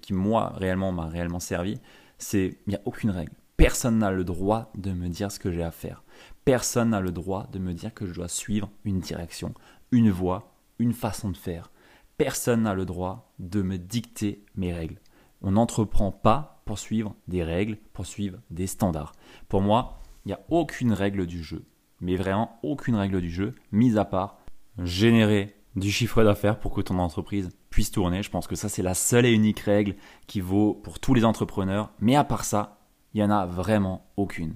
[0.00, 1.78] qui moi réellement m'a réellement servi,
[2.18, 3.32] c'est il n'y a aucune règle.
[3.62, 6.02] Personne n'a le droit de me dire ce que j'ai à faire.
[6.44, 9.54] Personne n'a le droit de me dire que je dois suivre une direction,
[9.92, 11.70] une voie, une façon de faire.
[12.18, 14.98] Personne n'a le droit de me dicter mes règles
[15.42, 19.12] on n'entreprend pas pour suivre des règles, pour suivre des standards.
[19.48, 21.64] Pour moi, il n'y a aucune règle du jeu,
[22.00, 24.38] mais vraiment aucune règle du jeu, mis à part
[24.78, 28.22] générer du chiffre d'affaires pour que ton entreprise puisse tourner.
[28.22, 29.96] Je pense que ça, c'est la seule et unique règle
[30.26, 31.90] qui vaut pour tous les entrepreneurs.
[31.98, 32.81] Mais à part ça,
[33.14, 34.54] il n'y en a vraiment aucune.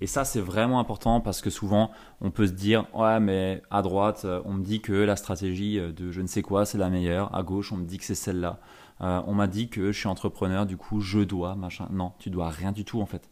[0.00, 1.90] Et ça, c'est vraiment important parce que souvent,
[2.20, 5.76] on peut se dire, ouais, mais à droite, euh, on me dit que la stratégie
[5.78, 7.34] de je ne sais quoi, c'est la meilleure.
[7.34, 8.60] À gauche, on me dit que c'est celle-là.
[9.00, 11.88] Euh, on m'a dit que je suis entrepreneur, du coup je dois, machin.
[11.90, 13.28] Non, tu dois rien du tout en fait.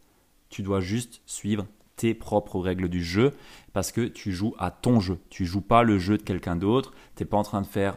[0.49, 3.33] Tu dois juste suivre tes propres règles du jeu
[3.71, 5.19] parce que tu joues à ton jeu.
[5.29, 6.93] Tu joues pas le jeu de quelqu'un d'autre.
[7.15, 7.95] Tu n'es pas en train de faire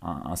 [0.00, 0.36] un,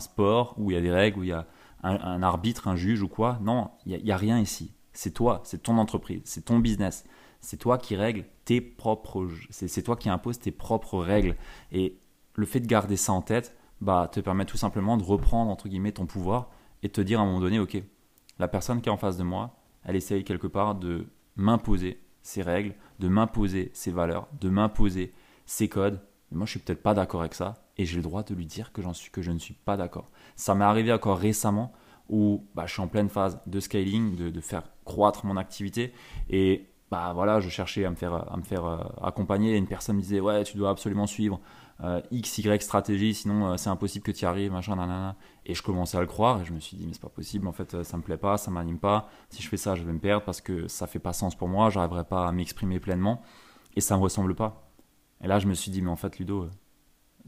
[0.00, 1.46] sport, où il y a des règles, où il y a
[1.82, 3.38] un, arbitre, un juge ou quoi.
[3.42, 4.74] Non, il n'y a, rien ici.
[4.92, 7.04] C'est toi, c'est ton entreprise, c'est ton business.
[7.40, 11.36] C'est toi qui règles tes propres, c'est toi qui imposes tes propres règles.
[11.72, 11.98] Et
[12.34, 15.68] le fait de garder ça en tête, bah, te permet tout simplement de reprendre entre
[15.68, 16.50] guillemets ton pouvoir
[16.82, 17.82] et te dire à un moment donné, ok,
[18.38, 22.42] la personne qui est en face de moi, elle essaye quelque part de m'imposer ses
[22.42, 25.12] règles, de m'imposer ses valeurs, de m'imposer
[25.46, 26.00] ses codes.
[26.30, 28.46] Mais moi, je suis peut-être pas d'accord avec ça et j'ai le droit de lui
[28.46, 30.10] dire que, j'en suis, que je ne suis pas d'accord.
[30.36, 31.72] Ça m'est arrivé encore récemment
[32.08, 35.92] où bah, je suis en pleine phase de scaling, de, de faire croître mon activité
[36.28, 39.66] et bah voilà, je cherchais à me faire, à me faire euh, accompagner et une
[39.66, 41.40] personne me disait ouais, tu dois absolument suivre
[41.82, 45.16] euh, X, Y stratégie, sinon euh, c'est impossible que tu y arrives, machin, nanana.
[45.46, 47.48] Et je commençais à le croire et je me suis dit, mais c'est pas possible,
[47.48, 49.08] en fait, ça me plaît pas, ça m'anime pas.
[49.30, 51.48] Si je fais ça, je vais me perdre parce que ça fait pas sens pour
[51.48, 53.22] moi, j'arriverai pas à m'exprimer pleinement
[53.74, 54.70] et ça me ressemble pas.
[55.22, 56.50] Et là, je me suis dit, mais en fait, Ludo,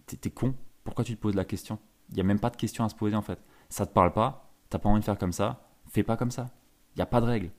[0.06, 1.78] t'es con, pourquoi tu te poses la question?
[2.10, 3.42] Il y a même pas de question à se poser en fait.
[3.70, 6.50] Ça te parle pas, t'as pas envie de faire comme ça, fais pas comme ça.
[6.94, 7.50] Il n'y a pas de règle.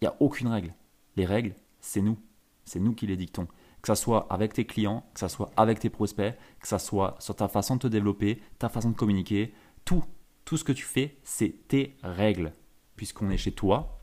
[0.00, 0.74] Il n'y a aucune règle.
[1.16, 2.18] Les règles, c'est nous.
[2.64, 3.48] C'est nous qui les dictons
[3.80, 7.16] que ça soit avec tes clients, que ça soit avec tes prospects, que ça soit
[7.18, 10.04] sur ta façon de te développer, ta façon de communiquer, tout,
[10.44, 12.52] tout ce que tu fais, c'est tes règles.
[12.96, 14.02] Puisqu'on est chez toi,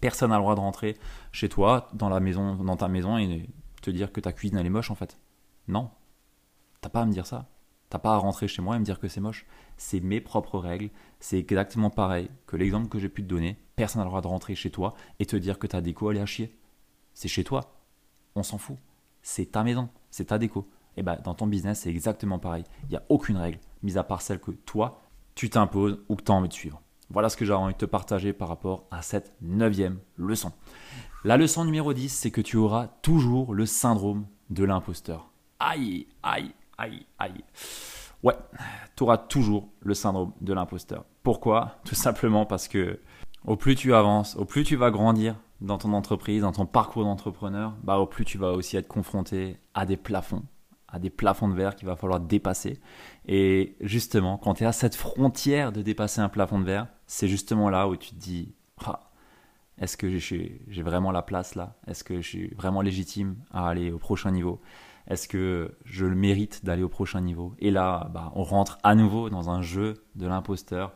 [0.00, 0.96] personne n'a le droit de rentrer
[1.32, 3.48] chez toi, dans la maison, dans ta maison et
[3.80, 5.18] te dire que ta cuisine elle est moche en fait.
[5.66, 5.90] Non,
[6.80, 7.48] t'as pas à me dire ça.
[7.92, 9.44] T'as pas à rentrer chez moi et me dire que c'est moche.
[9.76, 10.88] C'est mes propres règles.
[11.20, 13.58] C'est exactement pareil que l'exemple que j'ai pu te donner.
[13.76, 16.16] Personne n'a le droit de rentrer chez toi et te dire que ta déco elle
[16.16, 16.56] est à chier.
[17.12, 17.76] C'est chez toi.
[18.34, 18.78] On s'en fout
[19.22, 20.68] c'est ta maison, c'est ta déco.
[20.96, 22.64] Et bah, dans ton business, c'est exactement pareil.
[22.84, 25.00] Il n'y a aucune règle, mis à part celle que toi,
[25.34, 26.82] tu t'imposes ou que tu as envie de suivre.
[27.08, 30.52] Voilà ce que j'ai envie de te partager par rapport à cette neuvième leçon.
[31.24, 35.30] La leçon numéro 10, c'est que tu auras toujours le syndrome de l'imposteur.
[35.60, 36.52] aïe, aïe,
[36.82, 37.44] aïe, aïe.
[38.22, 38.36] Ouais,
[38.96, 41.04] tu auras toujours le syndrome de l'imposteur.
[41.22, 41.76] Pourquoi?
[41.84, 43.00] Tout simplement parce que
[43.44, 47.04] au plus tu avances, au plus tu vas grandir dans ton entreprise, dans ton parcours
[47.04, 50.42] d'entrepreneur, bah, au plus tu vas aussi être confronté à des plafonds,
[50.88, 52.80] à des plafonds de verre qu'il va falloir dépasser.
[53.26, 57.28] Et justement, quand tu es à cette frontière de dépasser un plafond de verre, c'est
[57.28, 59.00] justement là où tu te dis, ah,
[59.78, 61.76] est-ce que j'ai vraiment la place là?
[61.86, 64.60] Est-ce que je suis vraiment légitime à aller au prochain niveau?
[65.08, 67.54] Est-ce que je le mérite d'aller au prochain niveau?
[67.58, 70.92] Et là, bah, on rentre à nouveau dans un jeu de l'imposteur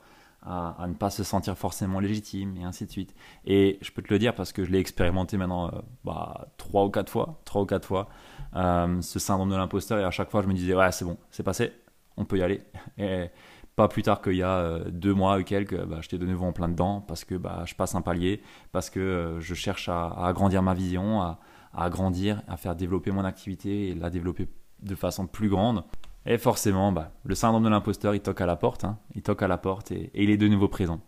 [0.47, 3.15] à, ne pas se sentir forcément légitime et ainsi de suite.
[3.45, 6.85] Et je peux te le dire parce que je l'ai expérimenté maintenant euh, bah, trois
[6.85, 8.09] ou quatre fois, trois ou quatre fois,
[8.55, 9.99] euh, ce syndrome de l'imposteur.
[9.99, 11.73] Et à chaque fois, je me disais, ouais, c'est bon, c'est passé,
[12.17, 12.63] on peut y aller.
[12.99, 13.31] Et
[13.75, 16.47] pas plus tard qu'il y a euh, deux mois ou quelques, bah, j'étais de nouveau
[16.47, 18.41] en plein dedans parce que bah, je passe un palier,
[18.71, 21.41] parce que je cherche à, agrandir ma vision, à,
[21.77, 24.49] à agrandir, à faire développer mon activité et la développer
[24.83, 25.85] de façon plus grande.
[26.25, 28.99] Et forcément, bah, le syndrome de l'imposteur, il toque à la porte, hein.
[29.15, 31.01] il toque à la porte et, il est de nouveau présent.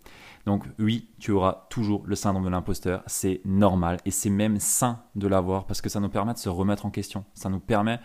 [0.47, 5.03] Donc oui, tu auras toujours le syndrome de l'imposteur, c'est normal et c'est même sain
[5.17, 7.99] de l'avoir parce que ça nous permet de se remettre en question, ça nous permet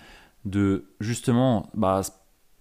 [0.43, 2.01] de justement bah,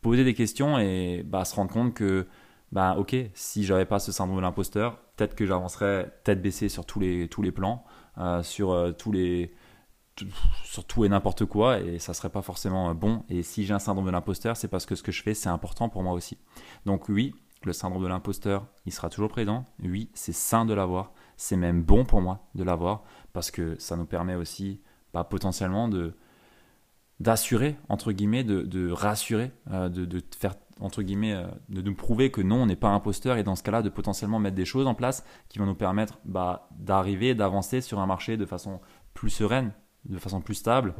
[0.02, 2.26] poser des questions et bah, se rendre compte que
[2.70, 6.84] bah, ok, si j'avais pas ce syndrome de l'imposteur, peut-être que j'avancerais tête baissée sur
[6.84, 7.84] tous les, tous les plans,
[8.18, 9.52] euh, sur euh, tous les
[10.64, 13.24] sur tout et n'importe quoi et ça serait pas forcément euh, bon.
[13.28, 15.48] Et si j'ai un syndrome de l'imposteur, c'est parce que ce que je fais, c'est
[15.48, 16.38] important pour moi aussi.
[16.86, 19.64] Donc oui, le syndrome de l'imposteur, il sera toujours présent.
[19.82, 21.12] Oui, c'est sain de l'avoir.
[21.36, 24.80] C'est même bon pour moi de l'avoir parce que ça nous permet aussi
[25.12, 26.16] bah, potentiellement de
[27.20, 32.40] d'assurer entre guillemets, de, rassurer, euh, de, faire entre guillemets, euh, de nous prouver que
[32.40, 34.94] non, on n'est pas imposteur et dans ce cas-là, de potentiellement mettre des choses en
[34.94, 38.80] place qui vont nous permettre bah, d'arriver, d'avancer sur un marché de façon
[39.14, 39.72] plus sereine,
[40.04, 40.94] de façon plus stable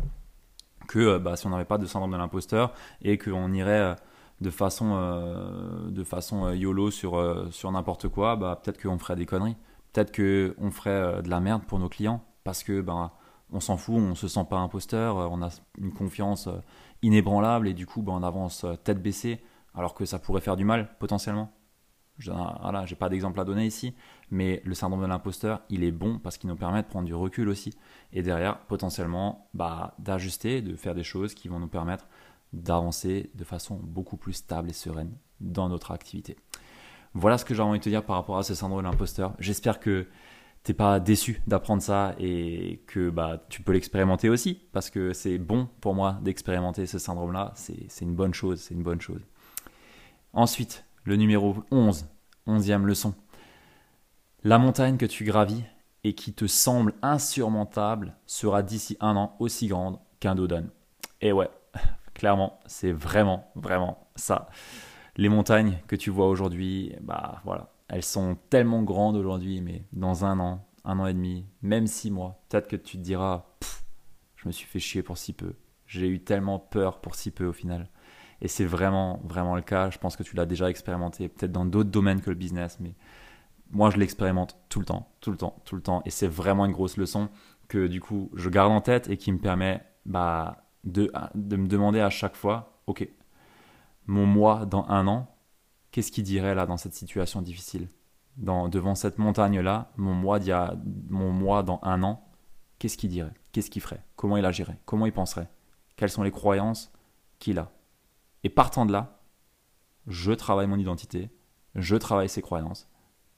[0.87, 3.95] que euh, bah, si on n'avait pas de syndrome de l'imposteur et qu'on irait euh,
[4.41, 9.27] de façon, euh, de façon YOLO sur, sur n'importe quoi, bah, peut-être qu'on ferait des
[9.27, 9.57] conneries.
[9.93, 13.13] Peut-être qu'on ferait de la merde pour nos clients parce que bah,
[13.53, 16.49] on s'en fout, on se sent pas imposteur, on a une confiance
[17.03, 20.65] inébranlable et du coup bah, on avance tête baissée alors que ça pourrait faire du
[20.65, 21.53] mal potentiellement.
[22.19, 23.95] Voilà, j'ai pas d'exemple à donner ici,
[24.33, 27.15] mais le syndrome de l'imposteur, il est bon parce qu'il nous permet de prendre du
[27.15, 27.77] recul aussi.
[28.15, 32.09] Et derrière, potentiellement, bah, d'ajuster, de faire des choses qui vont nous permettre
[32.55, 36.37] d'avancer de façon beaucoup plus stable et sereine dans notre activité.
[37.13, 39.35] Voilà ce que j'ai envie de te dire par rapport à ce syndrome de l'imposteur.
[39.39, 40.09] J'espère que
[40.63, 45.37] t'es pas déçu d'apprendre ça et que bah, tu peux l'expérimenter aussi parce que c'est
[45.37, 47.53] bon pour moi d'expérimenter ce syndrome-là.
[47.55, 49.21] C'est une bonne chose, c'est une bonne chose.
[50.33, 52.07] Ensuite, le numéro 11,
[52.47, 53.15] onzième leçon.
[54.45, 55.63] La montagne que tu gravis
[56.03, 60.69] et qui te semble insurmontable sera d'ici un an aussi grande qu'un Dodon.
[61.21, 61.49] Et ouais,
[62.15, 64.49] clairement, c'est vraiment, vraiment ça.
[65.17, 70.25] Les montagnes que tu vois aujourd'hui, bah voilà, elles sont tellement grandes aujourd'hui, mais dans
[70.25, 73.45] un an, un an et demi, même six mois, peut-être que tu te diras,
[74.35, 75.55] je me suis fait chier pour si peu.
[75.87, 77.89] J'ai eu tellement peur pour si peu au final.
[78.41, 79.91] Et c'est vraiment, vraiment le cas.
[79.91, 82.97] Je pense que tu l'as déjà expérimenté, peut-être dans d'autres domaines que le business, mais
[83.73, 86.03] moi, je l'expérimente tout le temps, tout le temps, tout le temps.
[86.05, 87.31] Et c'est vraiment une grosse leçon
[87.69, 92.01] que du coup, je garde en tête et qui me permet bah, de, me demander
[92.01, 93.09] à chaque fois, OK,
[94.07, 95.35] mon moi dans un an,
[95.91, 97.89] qu'est-ce qu'il dirait là dans cette situation difficile?
[98.37, 100.39] Devant cette montagne-là, mon moi,
[101.09, 102.29] mon moi dans un an,
[102.79, 103.35] qu'est-ce qu'il dirait?
[103.53, 104.05] Qu'est-ce qu'il ferait?
[104.17, 104.79] Comment il agirait?
[104.85, 105.49] Comment il penserait?
[105.97, 106.93] Quelles sont les croyances
[107.39, 107.71] qu'il a?
[108.45, 109.21] Et partant de là,
[110.07, 111.31] je travaille mon identité,
[111.75, 112.89] je travaille ses croyances,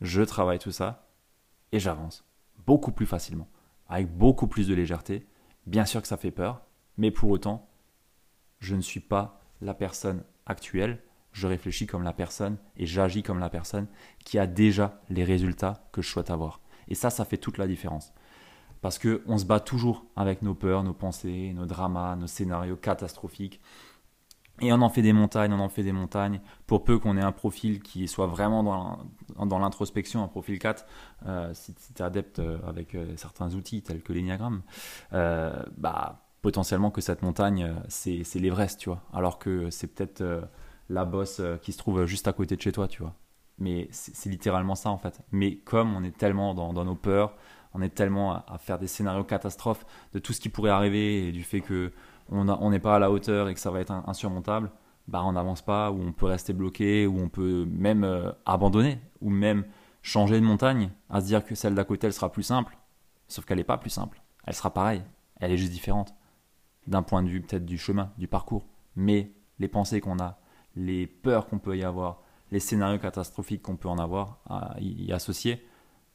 [0.04, 1.08] je travaille tout ça,
[1.72, 2.24] et j'avance
[2.66, 3.48] beaucoup plus facilement,
[3.88, 5.26] avec beaucoup plus de légèreté.
[5.66, 6.62] Bien sûr que ça fait peur,
[6.96, 7.68] mais pour autant,
[8.60, 13.40] je ne suis pas la personne actuelle, je réfléchis comme la personne et j'agis comme
[13.40, 13.88] la personne
[14.24, 16.60] qui a déjà les résultats que je souhaite avoir.
[16.86, 18.12] Et ça, ça fait toute la différence.
[18.82, 23.60] Parce qu'on se bat toujours avec nos peurs, nos pensées, nos dramas, nos scénarios catastrophiques,
[24.60, 27.22] et on en fait des montagnes, on en fait des montagnes, pour peu qu'on ait
[27.22, 30.86] un profil qui soit vraiment dans, l'introspection, un profil 4,
[31.26, 34.62] euh, si, tu es adepte euh, avec euh, certains outils tels que l'éniagramme,
[35.10, 40.22] bah, potentiellement que cette montagne, c'est, l'Everest, tu vois, alors que c'est peut-être
[40.88, 43.14] la bosse qui se trouve juste à côté de chez toi, tu vois.
[43.58, 45.20] Mais c'est, littéralement ça, en fait.
[45.32, 47.34] Mais comme on est tellement dans, nos peurs,
[47.72, 51.32] on est tellement à, faire des scénarios catastrophes de tout ce qui pourrait arriver et
[51.32, 51.92] du fait que
[52.30, 54.70] on n'est pas à la hauteur et que ça va être insurmontable,
[55.08, 58.98] bah on n'avance pas, ou on peut rester bloqué, ou on peut même euh, abandonner,
[59.20, 59.64] ou même
[60.02, 62.76] changer de montagne, à se dire que celle d'à côté, elle sera plus simple.
[63.28, 64.22] Sauf qu'elle n'est pas plus simple.
[64.44, 65.02] Elle sera pareille.
[65.40, 66.14] Elle est juste différente.
[66.86, 70.38] d'un point de vue peut-être du chemin, du parcours, mais les pensées qu'on a,
[70.76, 75.10] les peurs qu'on peut y avoir, les scénarios catastrophiques qu'on peut en avoir à y
[75.12, 75.66] associer,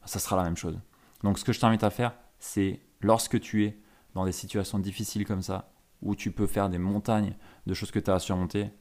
[0.05, 0.79] ça sera la même chose.
[1.23, 3.81] Donc ce que je t'invite à faire, c'est lorsque tu es
[4.13, 7.35] dans des situations difficiles comme ça, où tu peux faire des montagnes
[7.65, 8.71] de choses que tu as à surmonter,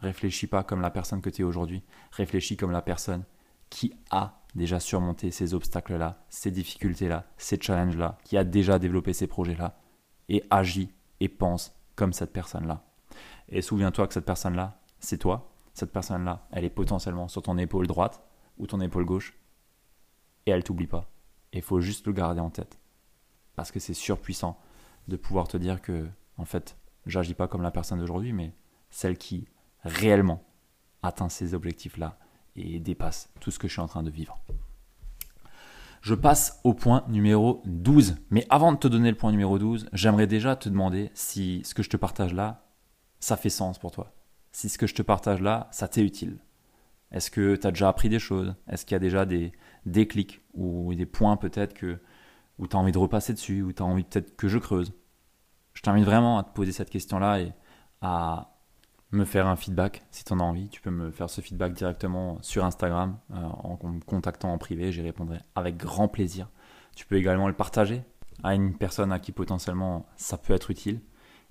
[0.00, 3.24] réfléchis pas comme la personne que tu es aujourd'hui, réfléchis comme la personne
[3.70, 9.26] qui a déjà surmonté ces obstacles-là, ces difficultés-là, ces challenges-là, qui a déjà développé ces
[9.26, 9.78] projets-là,
[10.28, 12.84] et agis et pense comme cette personne-là.
[13.48, 15.52] Et souviens-toi que cette personne-là, c'est toi.
[15.74, 18.22] Cette personne-là, elle est potentiellement sur ton épaule droite
[18.58, 19.38] ou ton épaule gauche,
[20.46, 21.10] et elle t'oublie pas.
[21.52, 22.78] Il faut juste le garder en tête.
[23.54, 24.58] Parce que c'est surpuissant
[25.08, 28.52] de pouvoir te dire que, en fait, j'agis pas comme la personne d'aujourd'hui, mais
[28.90, 29.48] celle qui
[29.82, 30.42] réellement
[31.02, 32.18] atteint ces objectifs-là
[32.56, 34.38] et dépasse tout ce que je suis en train de vivre.
[36.02, 38.16] Je passe au point numéro 12.
[38.30, 41.74] Mais avant de te donner le point numéro 12, j'aimerais déjà te demander si ce
[41.74, 42.64] que je te partage là,
[43.18, 44.12] ça fait sens pour toi.
[44.52, 46.38] Si ce que je te partage là, ça t'est utile.
[47.10, 48.54] Est-ce que tu as déjà appris des choses?
[48.68, 49.52] Est-ce qu'il y a déjà des
[49.84, 51.98] déclics ou des points peut-être que
[52.58, 54.92] où tu as envie de repasser dessus, ou tu as envie peut-être que je creuse?
[55.76, 57.52] Je t'invite vraiment à te poser cette question-là et
[58.00, 58.56] à
[59.12, 60.70] me faire un feedback si tu en as envie.
[60.70, 64.90] Tu peux me faire ce feedback directement sur Instagram euh, en me contactant en privé.
[64.90, 66.48] J'y répondrai avec grand plaisir.
[66.96, 68.02] Tu peux également le partager
[68.42, 71.02] à une personne à qui potentiellement ça peut être utile.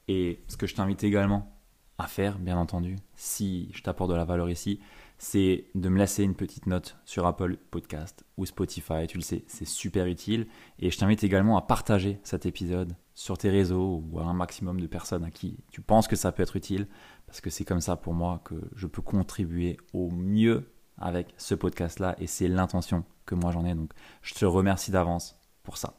[0.07, 1.55] Et ce que je t'invite également
[1.99, 4.79] à faire, bien entendu, si je t'apporte de la valeur ici,
[5.19, 9.05] c'est de me laisser une petite note sur Apple Podcast ou Spotify.
[9.07, 10.47] Tu le sais, c'est super utile.
[10.79, 14.79] Et je t'invite également à partager cet épisode sur tes réseaux ou à un maximum
[14.79, 16.87] de personnes à qui tu penses que ça peut être utile
[17.25, 21.55] parce que c'est comme ça pour moi que je peux contribuer au mieux avec ce
[21.55, 23.73] podcast-là, et c'est l'intention que moi j'en ai.
[23.75, 25.97] Donc je te remercie d'avance pour ça.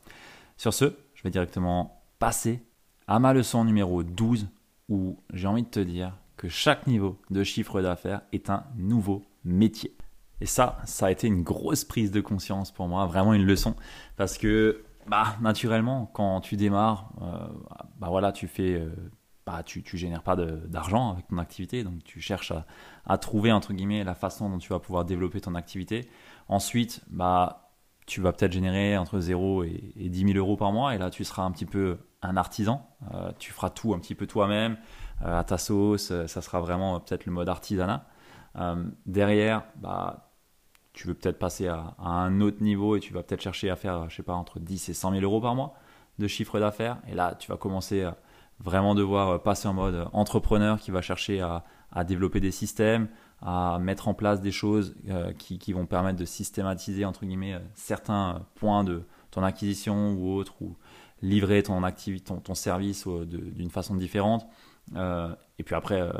[0.57, 2.62] Sur ce, je vais directement passer
[3.07, 4.48] à ma leçon numéro 12,
[4.88, 9.22] où j'ai envie de te dire que chaque niveau de chiffre d'affaires est un nouveau
[9.44, 9.96] métier.
[10.40, 13.74] Et ça, ça a été une grosse prise de conscience pour moi, vraiment une leçon,
[14.16, 17.47] parce que bah, naturellement, quand tu démarres, euh,
[17.99, 18.90] bah voilà, tu fais euh,
[19.47, 22.53] bah, tu, tu génères pas d'argent avec ton activité, donc tu cherches
[23.07, 26.09] à, trouver entre guillemets la façon dont tu vas pouvoir développer ton activité.
[26.49, 27.71] Ensuite, bah,
[28.07, 31.25] tu vas peut-être générer entre 0 et, 10 000 euros par mois, et là tu
[31.25, 32.88] seras un petit peu un artisan.
[33.14, 34.77] Euh, tu feras tout un petit peu toi-même,
[35.25, 38.05] à ta sauce, ça sera vraiment peut-être le mode artisanat.
[39.07, 40.26] derrière, bah,
[40.96, 44.09] tu veux peut-être passer à, un autre niveau et tu vas peut-être chercher à faire,
[44.09, 45.74] je sais pas, entre 10 et 100 000 euros par mois
[46.18, 46.96] de chiffre d'affaires.
[47.06, 48.16] Et là, tu vas commencer à
[48.61, 51.62] vraiment devoir euh, passer en mode entrepreneur qui va chercher à,
[52.04, 53.09] développer des systèmes,
[53.42, 57.61] à mettre en place des choses euh, qui, vont permettre de systématiser entre guillemets euh,
[57.74, 60.76] certains points de ton acquisition ou autre, ou
[61.20, 64.46] livrer ton activité, ton, service d'une façon différente.
[64.94, 66.11] et puis après,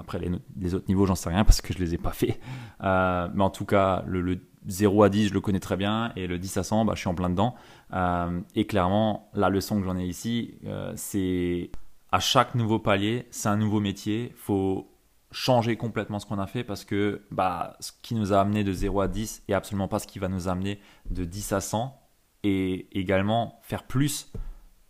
[0.00, 2.40] après les, autres niveaux, j'en sais rien parce que je les ai pas fait.
[2.80, 6.26] mais en tout cas, le, le 0 à 10, je le connais très bien, et
[6.26, 7.54] le 10 à 100, bah, je suis en plein dedans.
[7.92, 11.70] Euh, et clairement, la leçon que j'en ai ici, euh, c'est
[12.12, 14.32] à chaque nouveau palier, c'est un nouveau métier.
[14.36, 14.86] faut
[15.32, 18.72] changer complètement ce qu'on a fait parce que bah, ce qui nous a amené de
[18.72, 21.96] 0 à 10 est absolument pas ce qui va nous amener de 10 à 100.
[22.42, 24.32] Et également, faire plus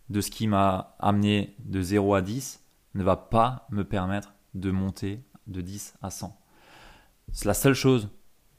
[0.09, 2.63] de ce qui m'a amené de 0 à 10
[2.95, 6.37] ne va pas me permettre de monter de 10 à 100.
[7.31, 8.09] C'est la seule chose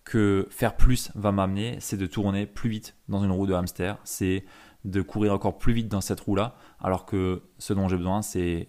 [0.05, 3.98] que faire plus va m'amener, c'est de tourner plus vite dans une roue de hamster,
[4.05, 4.44] c'est
[4.85, 8.68] de courir encore plus vite dans cette roue-là, alors que ce dont j'ai besoin, c'est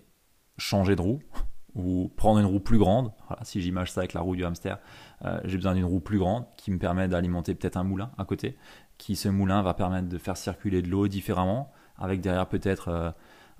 [0.57, 1.21] changer de roue
[1.75, 3.12] ou prendre une roue plus grande.
[3.41, 4.77] si j'image ça avec la roue du hamster,
[5.25, 8.25] euh, j'ai besoin d'une roue plus grande qui me permet d'alimenter peut-être un moulin à
[8.25, 8.57] côté,
[8.97, 13.12] qui ce moulin va permettre de faire circuler de l'eau différemment, avec derrière peut-être euh,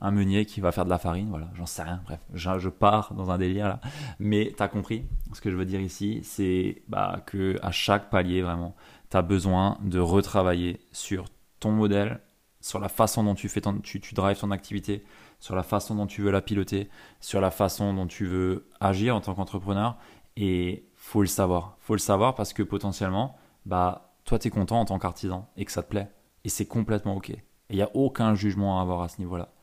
[0.04, 3.14] un meunier qui va faire de la farine, voilà, j'en sais rien, bref, je, pars
[3.14, 3.80] dans un délire là.
[4.20, 8.10] Mais tu as compris, ce que je veux dire ici, c'est bah, que à chaque
[8.10, 8.76] palier, vraiment,
[9.10, 11.26] tu as besoin de retravailler sur
[11.62, 12.20] ton modèle,
[12.60, 15.06] sur la façon dont tu, fais ton, tu drives ton activité,
[15.40, 16.90] sur la façon dont tu veux la piloter,
[17.22, 19.98] sur la façon dont tu veux agir en tant qu'entrepreneur.
[20.36, 24.82] Et faut le savoir, faut le savoir parce que potentiellement, bah, toi, tu es content
[24.82, 26.10] en tant qu'artisan et que ça te plaît.
[26.44, 27.30] Et c'est complètement OK.
[27.30, 29.54] Et il n'y a aucun jugement à avoir à ce niveau-là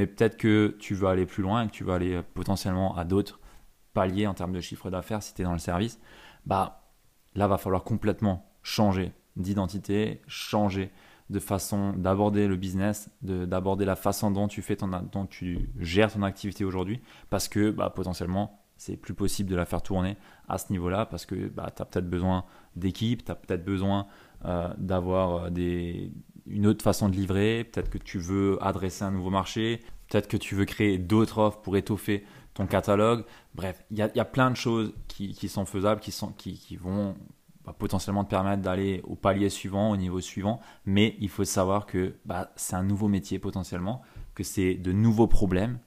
[0.00, 2.96] mais peut-être que tu veux aller plus loin et que tu veux aller euh, potentiellement
[2.96, 3.38] à d'autres
[3.92, 6.00] paliers en termes de chiffre d'affaires si tu es dans le service,
[6.46, 6.88] bah
[7.34, 10.90] là va falloir complètement changer d'identité, changer
[11.28, 16.10] de façon d'aborder le business, d'aborder la façon dont tu fais ton, dont tu gères
[16.10, 20.16] ton activité aujourd'hui, parce que bah, potentiellement c'est plus possible de la faire tourner
[20.48, 24.06] à ce niveau-là, parce que bah, tu as peut-être besoin d'équipe, tu as peut-être besoin
[24.46, 26.10] euh, d'avoir euh, des,
[26.46, 29.80] une autre façon de livrer, peut-être que tu veux adresser un nouveau marché,
[30.10, 33.24] Peut-être que tu veux créer d'autres offres pour étoffer ton catalogue.
[33.54, 37.16] Bref, il y, a, plein de choses qui, sont faisables, qui, sont, qui, vont
[37.64, 40.60] bah, potentiellement te permettre d'aller au palier suivant, au niveau suivant.
[40.84, 44.02] Mais il faut savoir que bah, c'est un nouveau métier potentiellement,
[44.34, 45.78] que c'est de nouveaux problèmes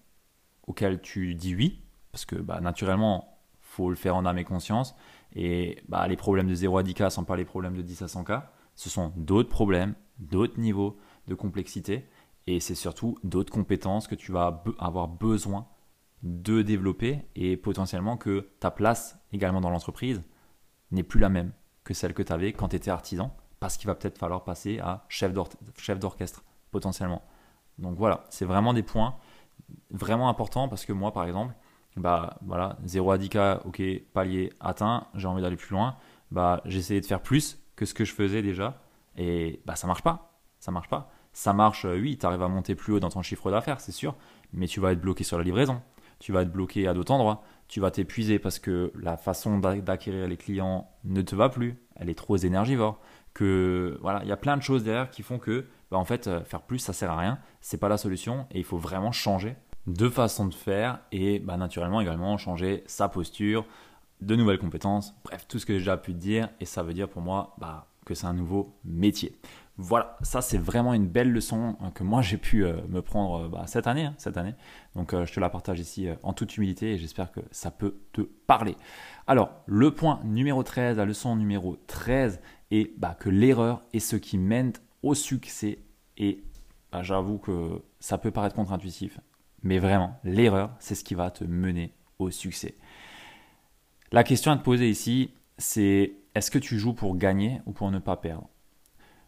[0.68, 1.82] auxquels tu dis oui,
[2.14, 4.96] parce que bah, naturellement, faut le faire en âme et conscience.
[5.36, 8.06] Et bah, les problèmes de 0 à 10K, sans pas les problèmes de 10 à
[8.06, 8.44] 100K,
[8.76, 10.98] ce sont d'autres problèmes, d'autres niveaux
[11.28, 12.08] de complexité.
[12.48, 15.68] Et c'est surtout d'autres compétences que tu vas avoir besoin
[16.24, 20.22] de développer et potentiellement que ta place également dans l'entreprise
[20.92, 21.52] n'est plus la même
[21.84, 24.80] que celle que tu avais quand tu étais artisan, parce qu'il va peut-être falloir passer
[24.80, 27.22] à chef d'orchestre potentiellement.
[27.78, 29.16] Donc voilà, c'est vraiment des points
[29.90, 31.54] vraiment importants parce que moi par exemple,
[31.96, 33.82] bah voilà, 0 à 10K, ok,
[34.14, 35.98] palier atteint, j'ai envie d'aller plus loin,
[36.32, 38.82] bah essayé de faire plus que ce que je faisais déjà
[39.18, 41.12] et bah ça marche pas, ça marche pas.
[41.34, 43.92] Ça marche, euh, oui, tu arrives à monter plus haut dans ton chiffre d'affaires, c'est
[43.92, 44.16] sûr,
[44.54, 45.82] mais tu vas être bloqué sur la livraison,
[46.20, 50.28] tu vas être bloqué à d'autres endroits, tu vas t'épuiser parce que la façon d'acquérir
[50.28, 53.00] les clients ne te va plus, elle est trop énergivore,
[53.34, 56.28] que voilà, il y a plein de choses derrière qui font que bah, en fait
[56.28, 59.12] euh, faire plus ça sert à rien, c'est pas la solution et il faut vraiment
[59.12, 59.56] changer
[59.88, 63.66] de façon de faire et bah, naturellement également changer sa posture,
[64.22, 66.94] de nouvelles compétences, bref, tout ce que j'ai déjà pu te dire et ça veut
[66.94, 69.36] dire pour moi bah, que c'est un nouveau métier.
[69.78, 73.46] Voilà, ça c'est vraiment une belle leçon hein, que moi j'ai pu euh, me prendre
[73.46, 74.54] euh, bah, cette année, hein, cette année.
[74.96, 77.96] Donc euh, je te la partage ici en toute humilité et j'espère que ça peut
[78.12, 78.76] te parler.
[79.26, 82.40] Alors, le point numéro 13, la leçon numéro 13
[82.70, 85.80] est bah, que l'erreur est ce qui mène au succès
[86.18, 86.44] et
[87.02, 89.20] j'avoue que ça peut paraître contre-intuitif,
[89.64, 92.76] mais vraiment, l'erreur, c'est ce qui va te mener au succès.
[94.12, 97.92] La question à te poser ici, c'est est-ce que tu joues pour gagner ou pour
[97.92, 98.50] ne pas perdre?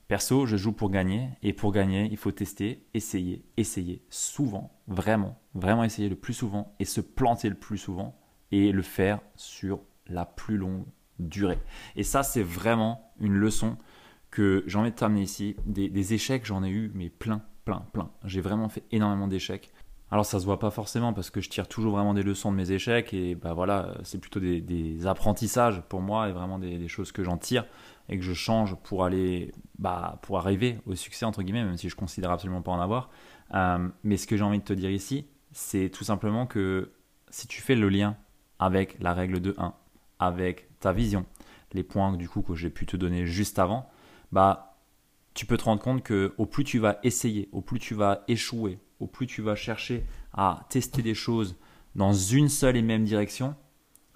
[0.08, 5.39] Perso, je joue pour gagner et pour gagner, il faut tester, essayer, essayer souvent, vraiment,
[5.56, 8.16] vraiment essayer le plus souvent et se planter le plus souvent
[8.51, 10.86] et le faire sur la plus longue
[11.18, 11.60] durée.
[11.95, 13.78] Et ça, c'est vraiment une leçon
[14.30, 15.56] que j'ai envie de t'amener ici.
[15.66, 18.12] Des, des échecs, j'en ai eu, mais plein, plein, plein.
[18.26, 19.72] J'ai vraiment fait énormément d'échecs.
[20.12, 22.58] Alors ça se voit pas forcément parce que je tire toujours vraiment des leçons de
[22.58, 27.12] mes échecs et bah voilà, c'est plutôt des, apprentissages pour moi et vraiment des, choses
[27.12, 27.66] que j'en tire
[28.08, 31.89] et que je change pour aller bah, pour arriver au succès entre guillemets, même si
[31.89, 33.10] je considère absolument pas en avoir.
[33.56, 36.91] Euh, mais ce que j'ai envie de te dire ici, c'est tout simplement que
[37.30, 38.16] si tu fais le lien
[38.60, 39.74] avec la règle de 1,
[40.20, 41.26] avec ta vision,
[41.74, 43.89] les points du coup que j'ai pu te donner juste avant,
[44.32, 44.78] bah
[45.34, 48.24] tu peux te rendre compte que au plus tu vas essayer, au plus tu vas
[48.28, 51.56] échouer, au plus tu vas chercher à tester des choses
[51.96, 53.56] dans une seule et même direction,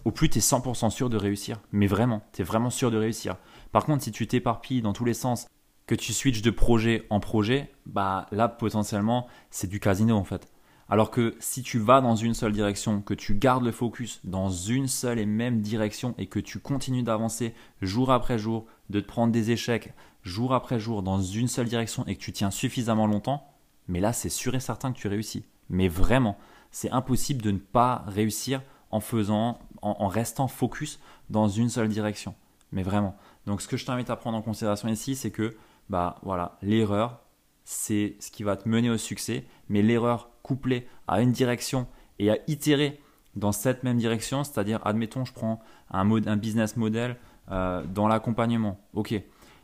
[0.05, 1.59] au plus tu es 100% sûr de réussir.
[1.71, 3.37] Mais vraiment, tu es vraiment sûr de réussir.
[3.71, 5.47] Par contre, si tu t'éparpilles dans tous les sens,
[5.87, 10.47] que tu switches de projet en projet, bah là potentiellement, c'est du casino en fait.
[10.87, 14.49] Alors que si tu vas dans une seule direction, que tu gardes le focus dans
[14.49, 19.07] une seule et même direction et que tu continues d'avancer jour après jour, de te
[19.07, 23.07] prendre des échecs jour après jour dans une seule direction et que tu tiens suffisamment
[23.07, 23.47] longtemps,
[23.89, 25.43] mais là, c'est sûr et certain que tu réussis.
[25.69, 26.37] Mais vraiment,
[26.71, 28.61] c'est impossible de ne pas réussir
[28.91, 32.35] en faisant, en, restant focus dans une seule direction.
[32.71, 33.17] Mais vraiment.
[33.47, 35.57] Donc, ce que je t'invite à prendre en considération ici, c'est que,
[35.89, 37.19] bah voilà, l'erreur,
[37.65, 39.45] c'est ce qui va te mener au succès.
[39.69, 41.87] Mais l'erreur couplée à une direction
[42.19, 43.01] et à itérer
[43.35, 47.17] dans cette même direction, c'est-à-dire, admettons, je prends un, business model
[47.49, 48.79] euh, dans l'accompagnement.
[48.93, 49.19] Ok,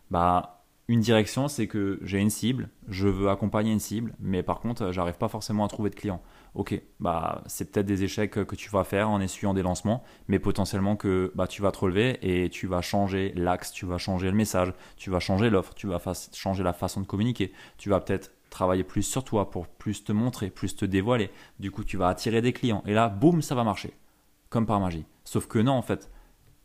[0.10, 0.55] bah
[0.88, 4.92] une direction, c'est que j'ai une cible, je veux accompagner une cible, mais par contre,
[4.92, 6.22] j'arrive pas forcément à trouver de clients.
[6.54, 10.38] Ok, bah c'est peut-être des échecs que tu vas faire en essuyant des lancements, mais
[10.38, 14.28] potentiellement que bah, tu vas te relever et tu vas changer l'axe, tu vas changer
[14.28, 16.00] le message, tu vas changer l'offre, tu vas
[16.34, 20.12] changer la façon de communiquer, tu vas peut-être travailler plus sur toi pour plus te
[20.12, 21.32] montrer, plus te dévoiler.
[21.60, 23.92] Du coup, tu vas attirer des clients et là, boum, ça va marcher,
[24.50, 25.06] comme par magie.
[25.24, 26.12] Sauf que non, en fait,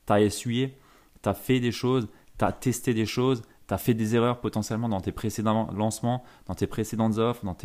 [0.06, 0.76] tu as essuyé,
[1.22, 2.08] tu as fait des choses,
[2.38, 6.24] tu as testé des choses tu as fait des erreurs potentiellement dans tes précédents lancements,
[6.46, 7.56] dans tes précédentes offres, dans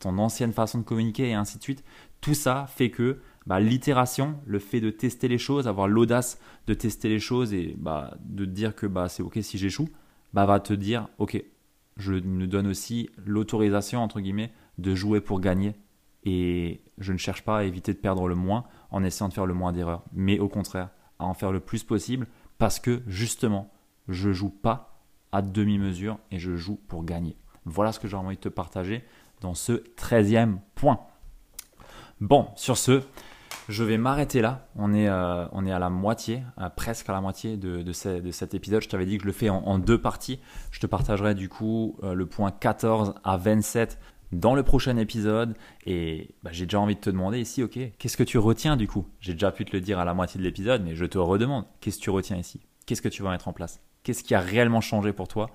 [0.00, 1.84] ton ancienne façon de communiquer et ainsi de suite.
[2.20, 6.74] Tout ça fait que bah, l'itération, le fait de tester les choses, avoir l'audace de
[6.74, 9.88] tester les choses et bah, de dire que bah, c'est ok si j'échoue,
[10.34, 11.40] bah, va te dire ok,
[11.96, 15.76] je me donne aussi l'autorisation entre guillemets de jouer pour gagner
[16.24, 19.46] et je ne cherche pas à éviter de perdre le moins en essayant de faire
[19.46, 20.88] le moins d'erreurs, mais au contraire
[21.20, 22.26] à en faire le plus possible
[22.58, 23.72] parce que justement
[24.08, 24.95] je joue pas
[25.36, 27.36] à demi-mesure et je joue pour gagner.
[27.66, 29.04] Voilà ce que j'ai envie de te partager
[29.42, 31.00] dans ce 13e point.
[32.20, 33.02] Bon, sur ce,
[33.68, 34.68] je vais m'arrêter là.
[34.76, 36.42] On est, euh, à la moitié,
[36.74, 38.80] presque à la moitié de, de, cet épisode.
[38.80, 40.40] Je t'avais dit que je le fais en, deux parties.
[40.70, 43.98] Je te partagerai du coup euh, le point 14 à 27
[44.32, 45.54] dans le prochain épisode.
[45.84, 48.88] Et bah, j'ai déjà envie de te demander ici, ok, qu'est-ce que tu retiens du
[48.88, 49.06] coup?
[49.20, 51.66] J'ai déjà pu te le dire à la moitié de l'épisode, mais je te redemande,
[51.80, 52.62] qu'est-ce que tu retiens ici?
[52.86, 53.82] Qu'est-ce que tu vas mettre en place?
[54.06, 55.50] Qu'est-ce qui a réellement changé pour toi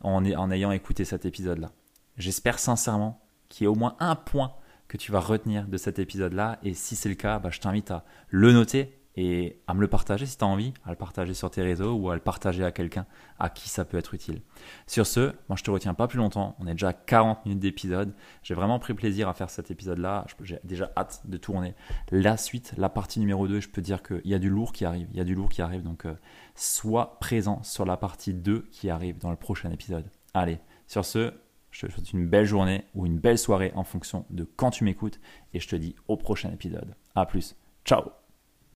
[0.00, 1.72] en, ayant écouté cet épisode-là
[2.16, 4.54] J'espère sincèrement qu'il y a au moins un point
[4.86, 6.60] que tu vas retenir de cet épisode-là.
[6.62, 9.88] Et si c'est le cas, bah, je t'invite à le noter et à me le
[9.88, 12.64] partager si tu as envie, à le partager sur tes réseaux ou à le partager
[12.64, 13.06] à quelqu'un
[13.38, 14.42] à qui ça peut être utile.
[14.86, 17.60] Sur ce, moi je te retiens pas plus longtemps, on est déjà à 40 minutes
[17.60, 18.14] d'épisode.
[18.42, 21.74] J'ai vraiment pris plaisir à faire cet épisode-là, j'ai déjà hâte de tourner
[22.10, 23.60] la suite, la partie numéro 2.
[23.60, 25.48] Je peux dire qu'il y a du lourd qui arrive, il y a du lourd
[25.48, 26.14] qui arrive, donc euh,
[26.54, 30.10] sois présent sur la partie 2 qui arrive dans le prochain épisode.
[30.34, 31.32] Allez, sur ce,
[31.70, 34.84] je te souhaite une belle journée ou une belle soirée en fonction de quand tu
[34.84, 35.20] m'écoutes
[35.54, 36.94] et je te dis au prochain épisode.
[37.14, 38.25] A plus, ciao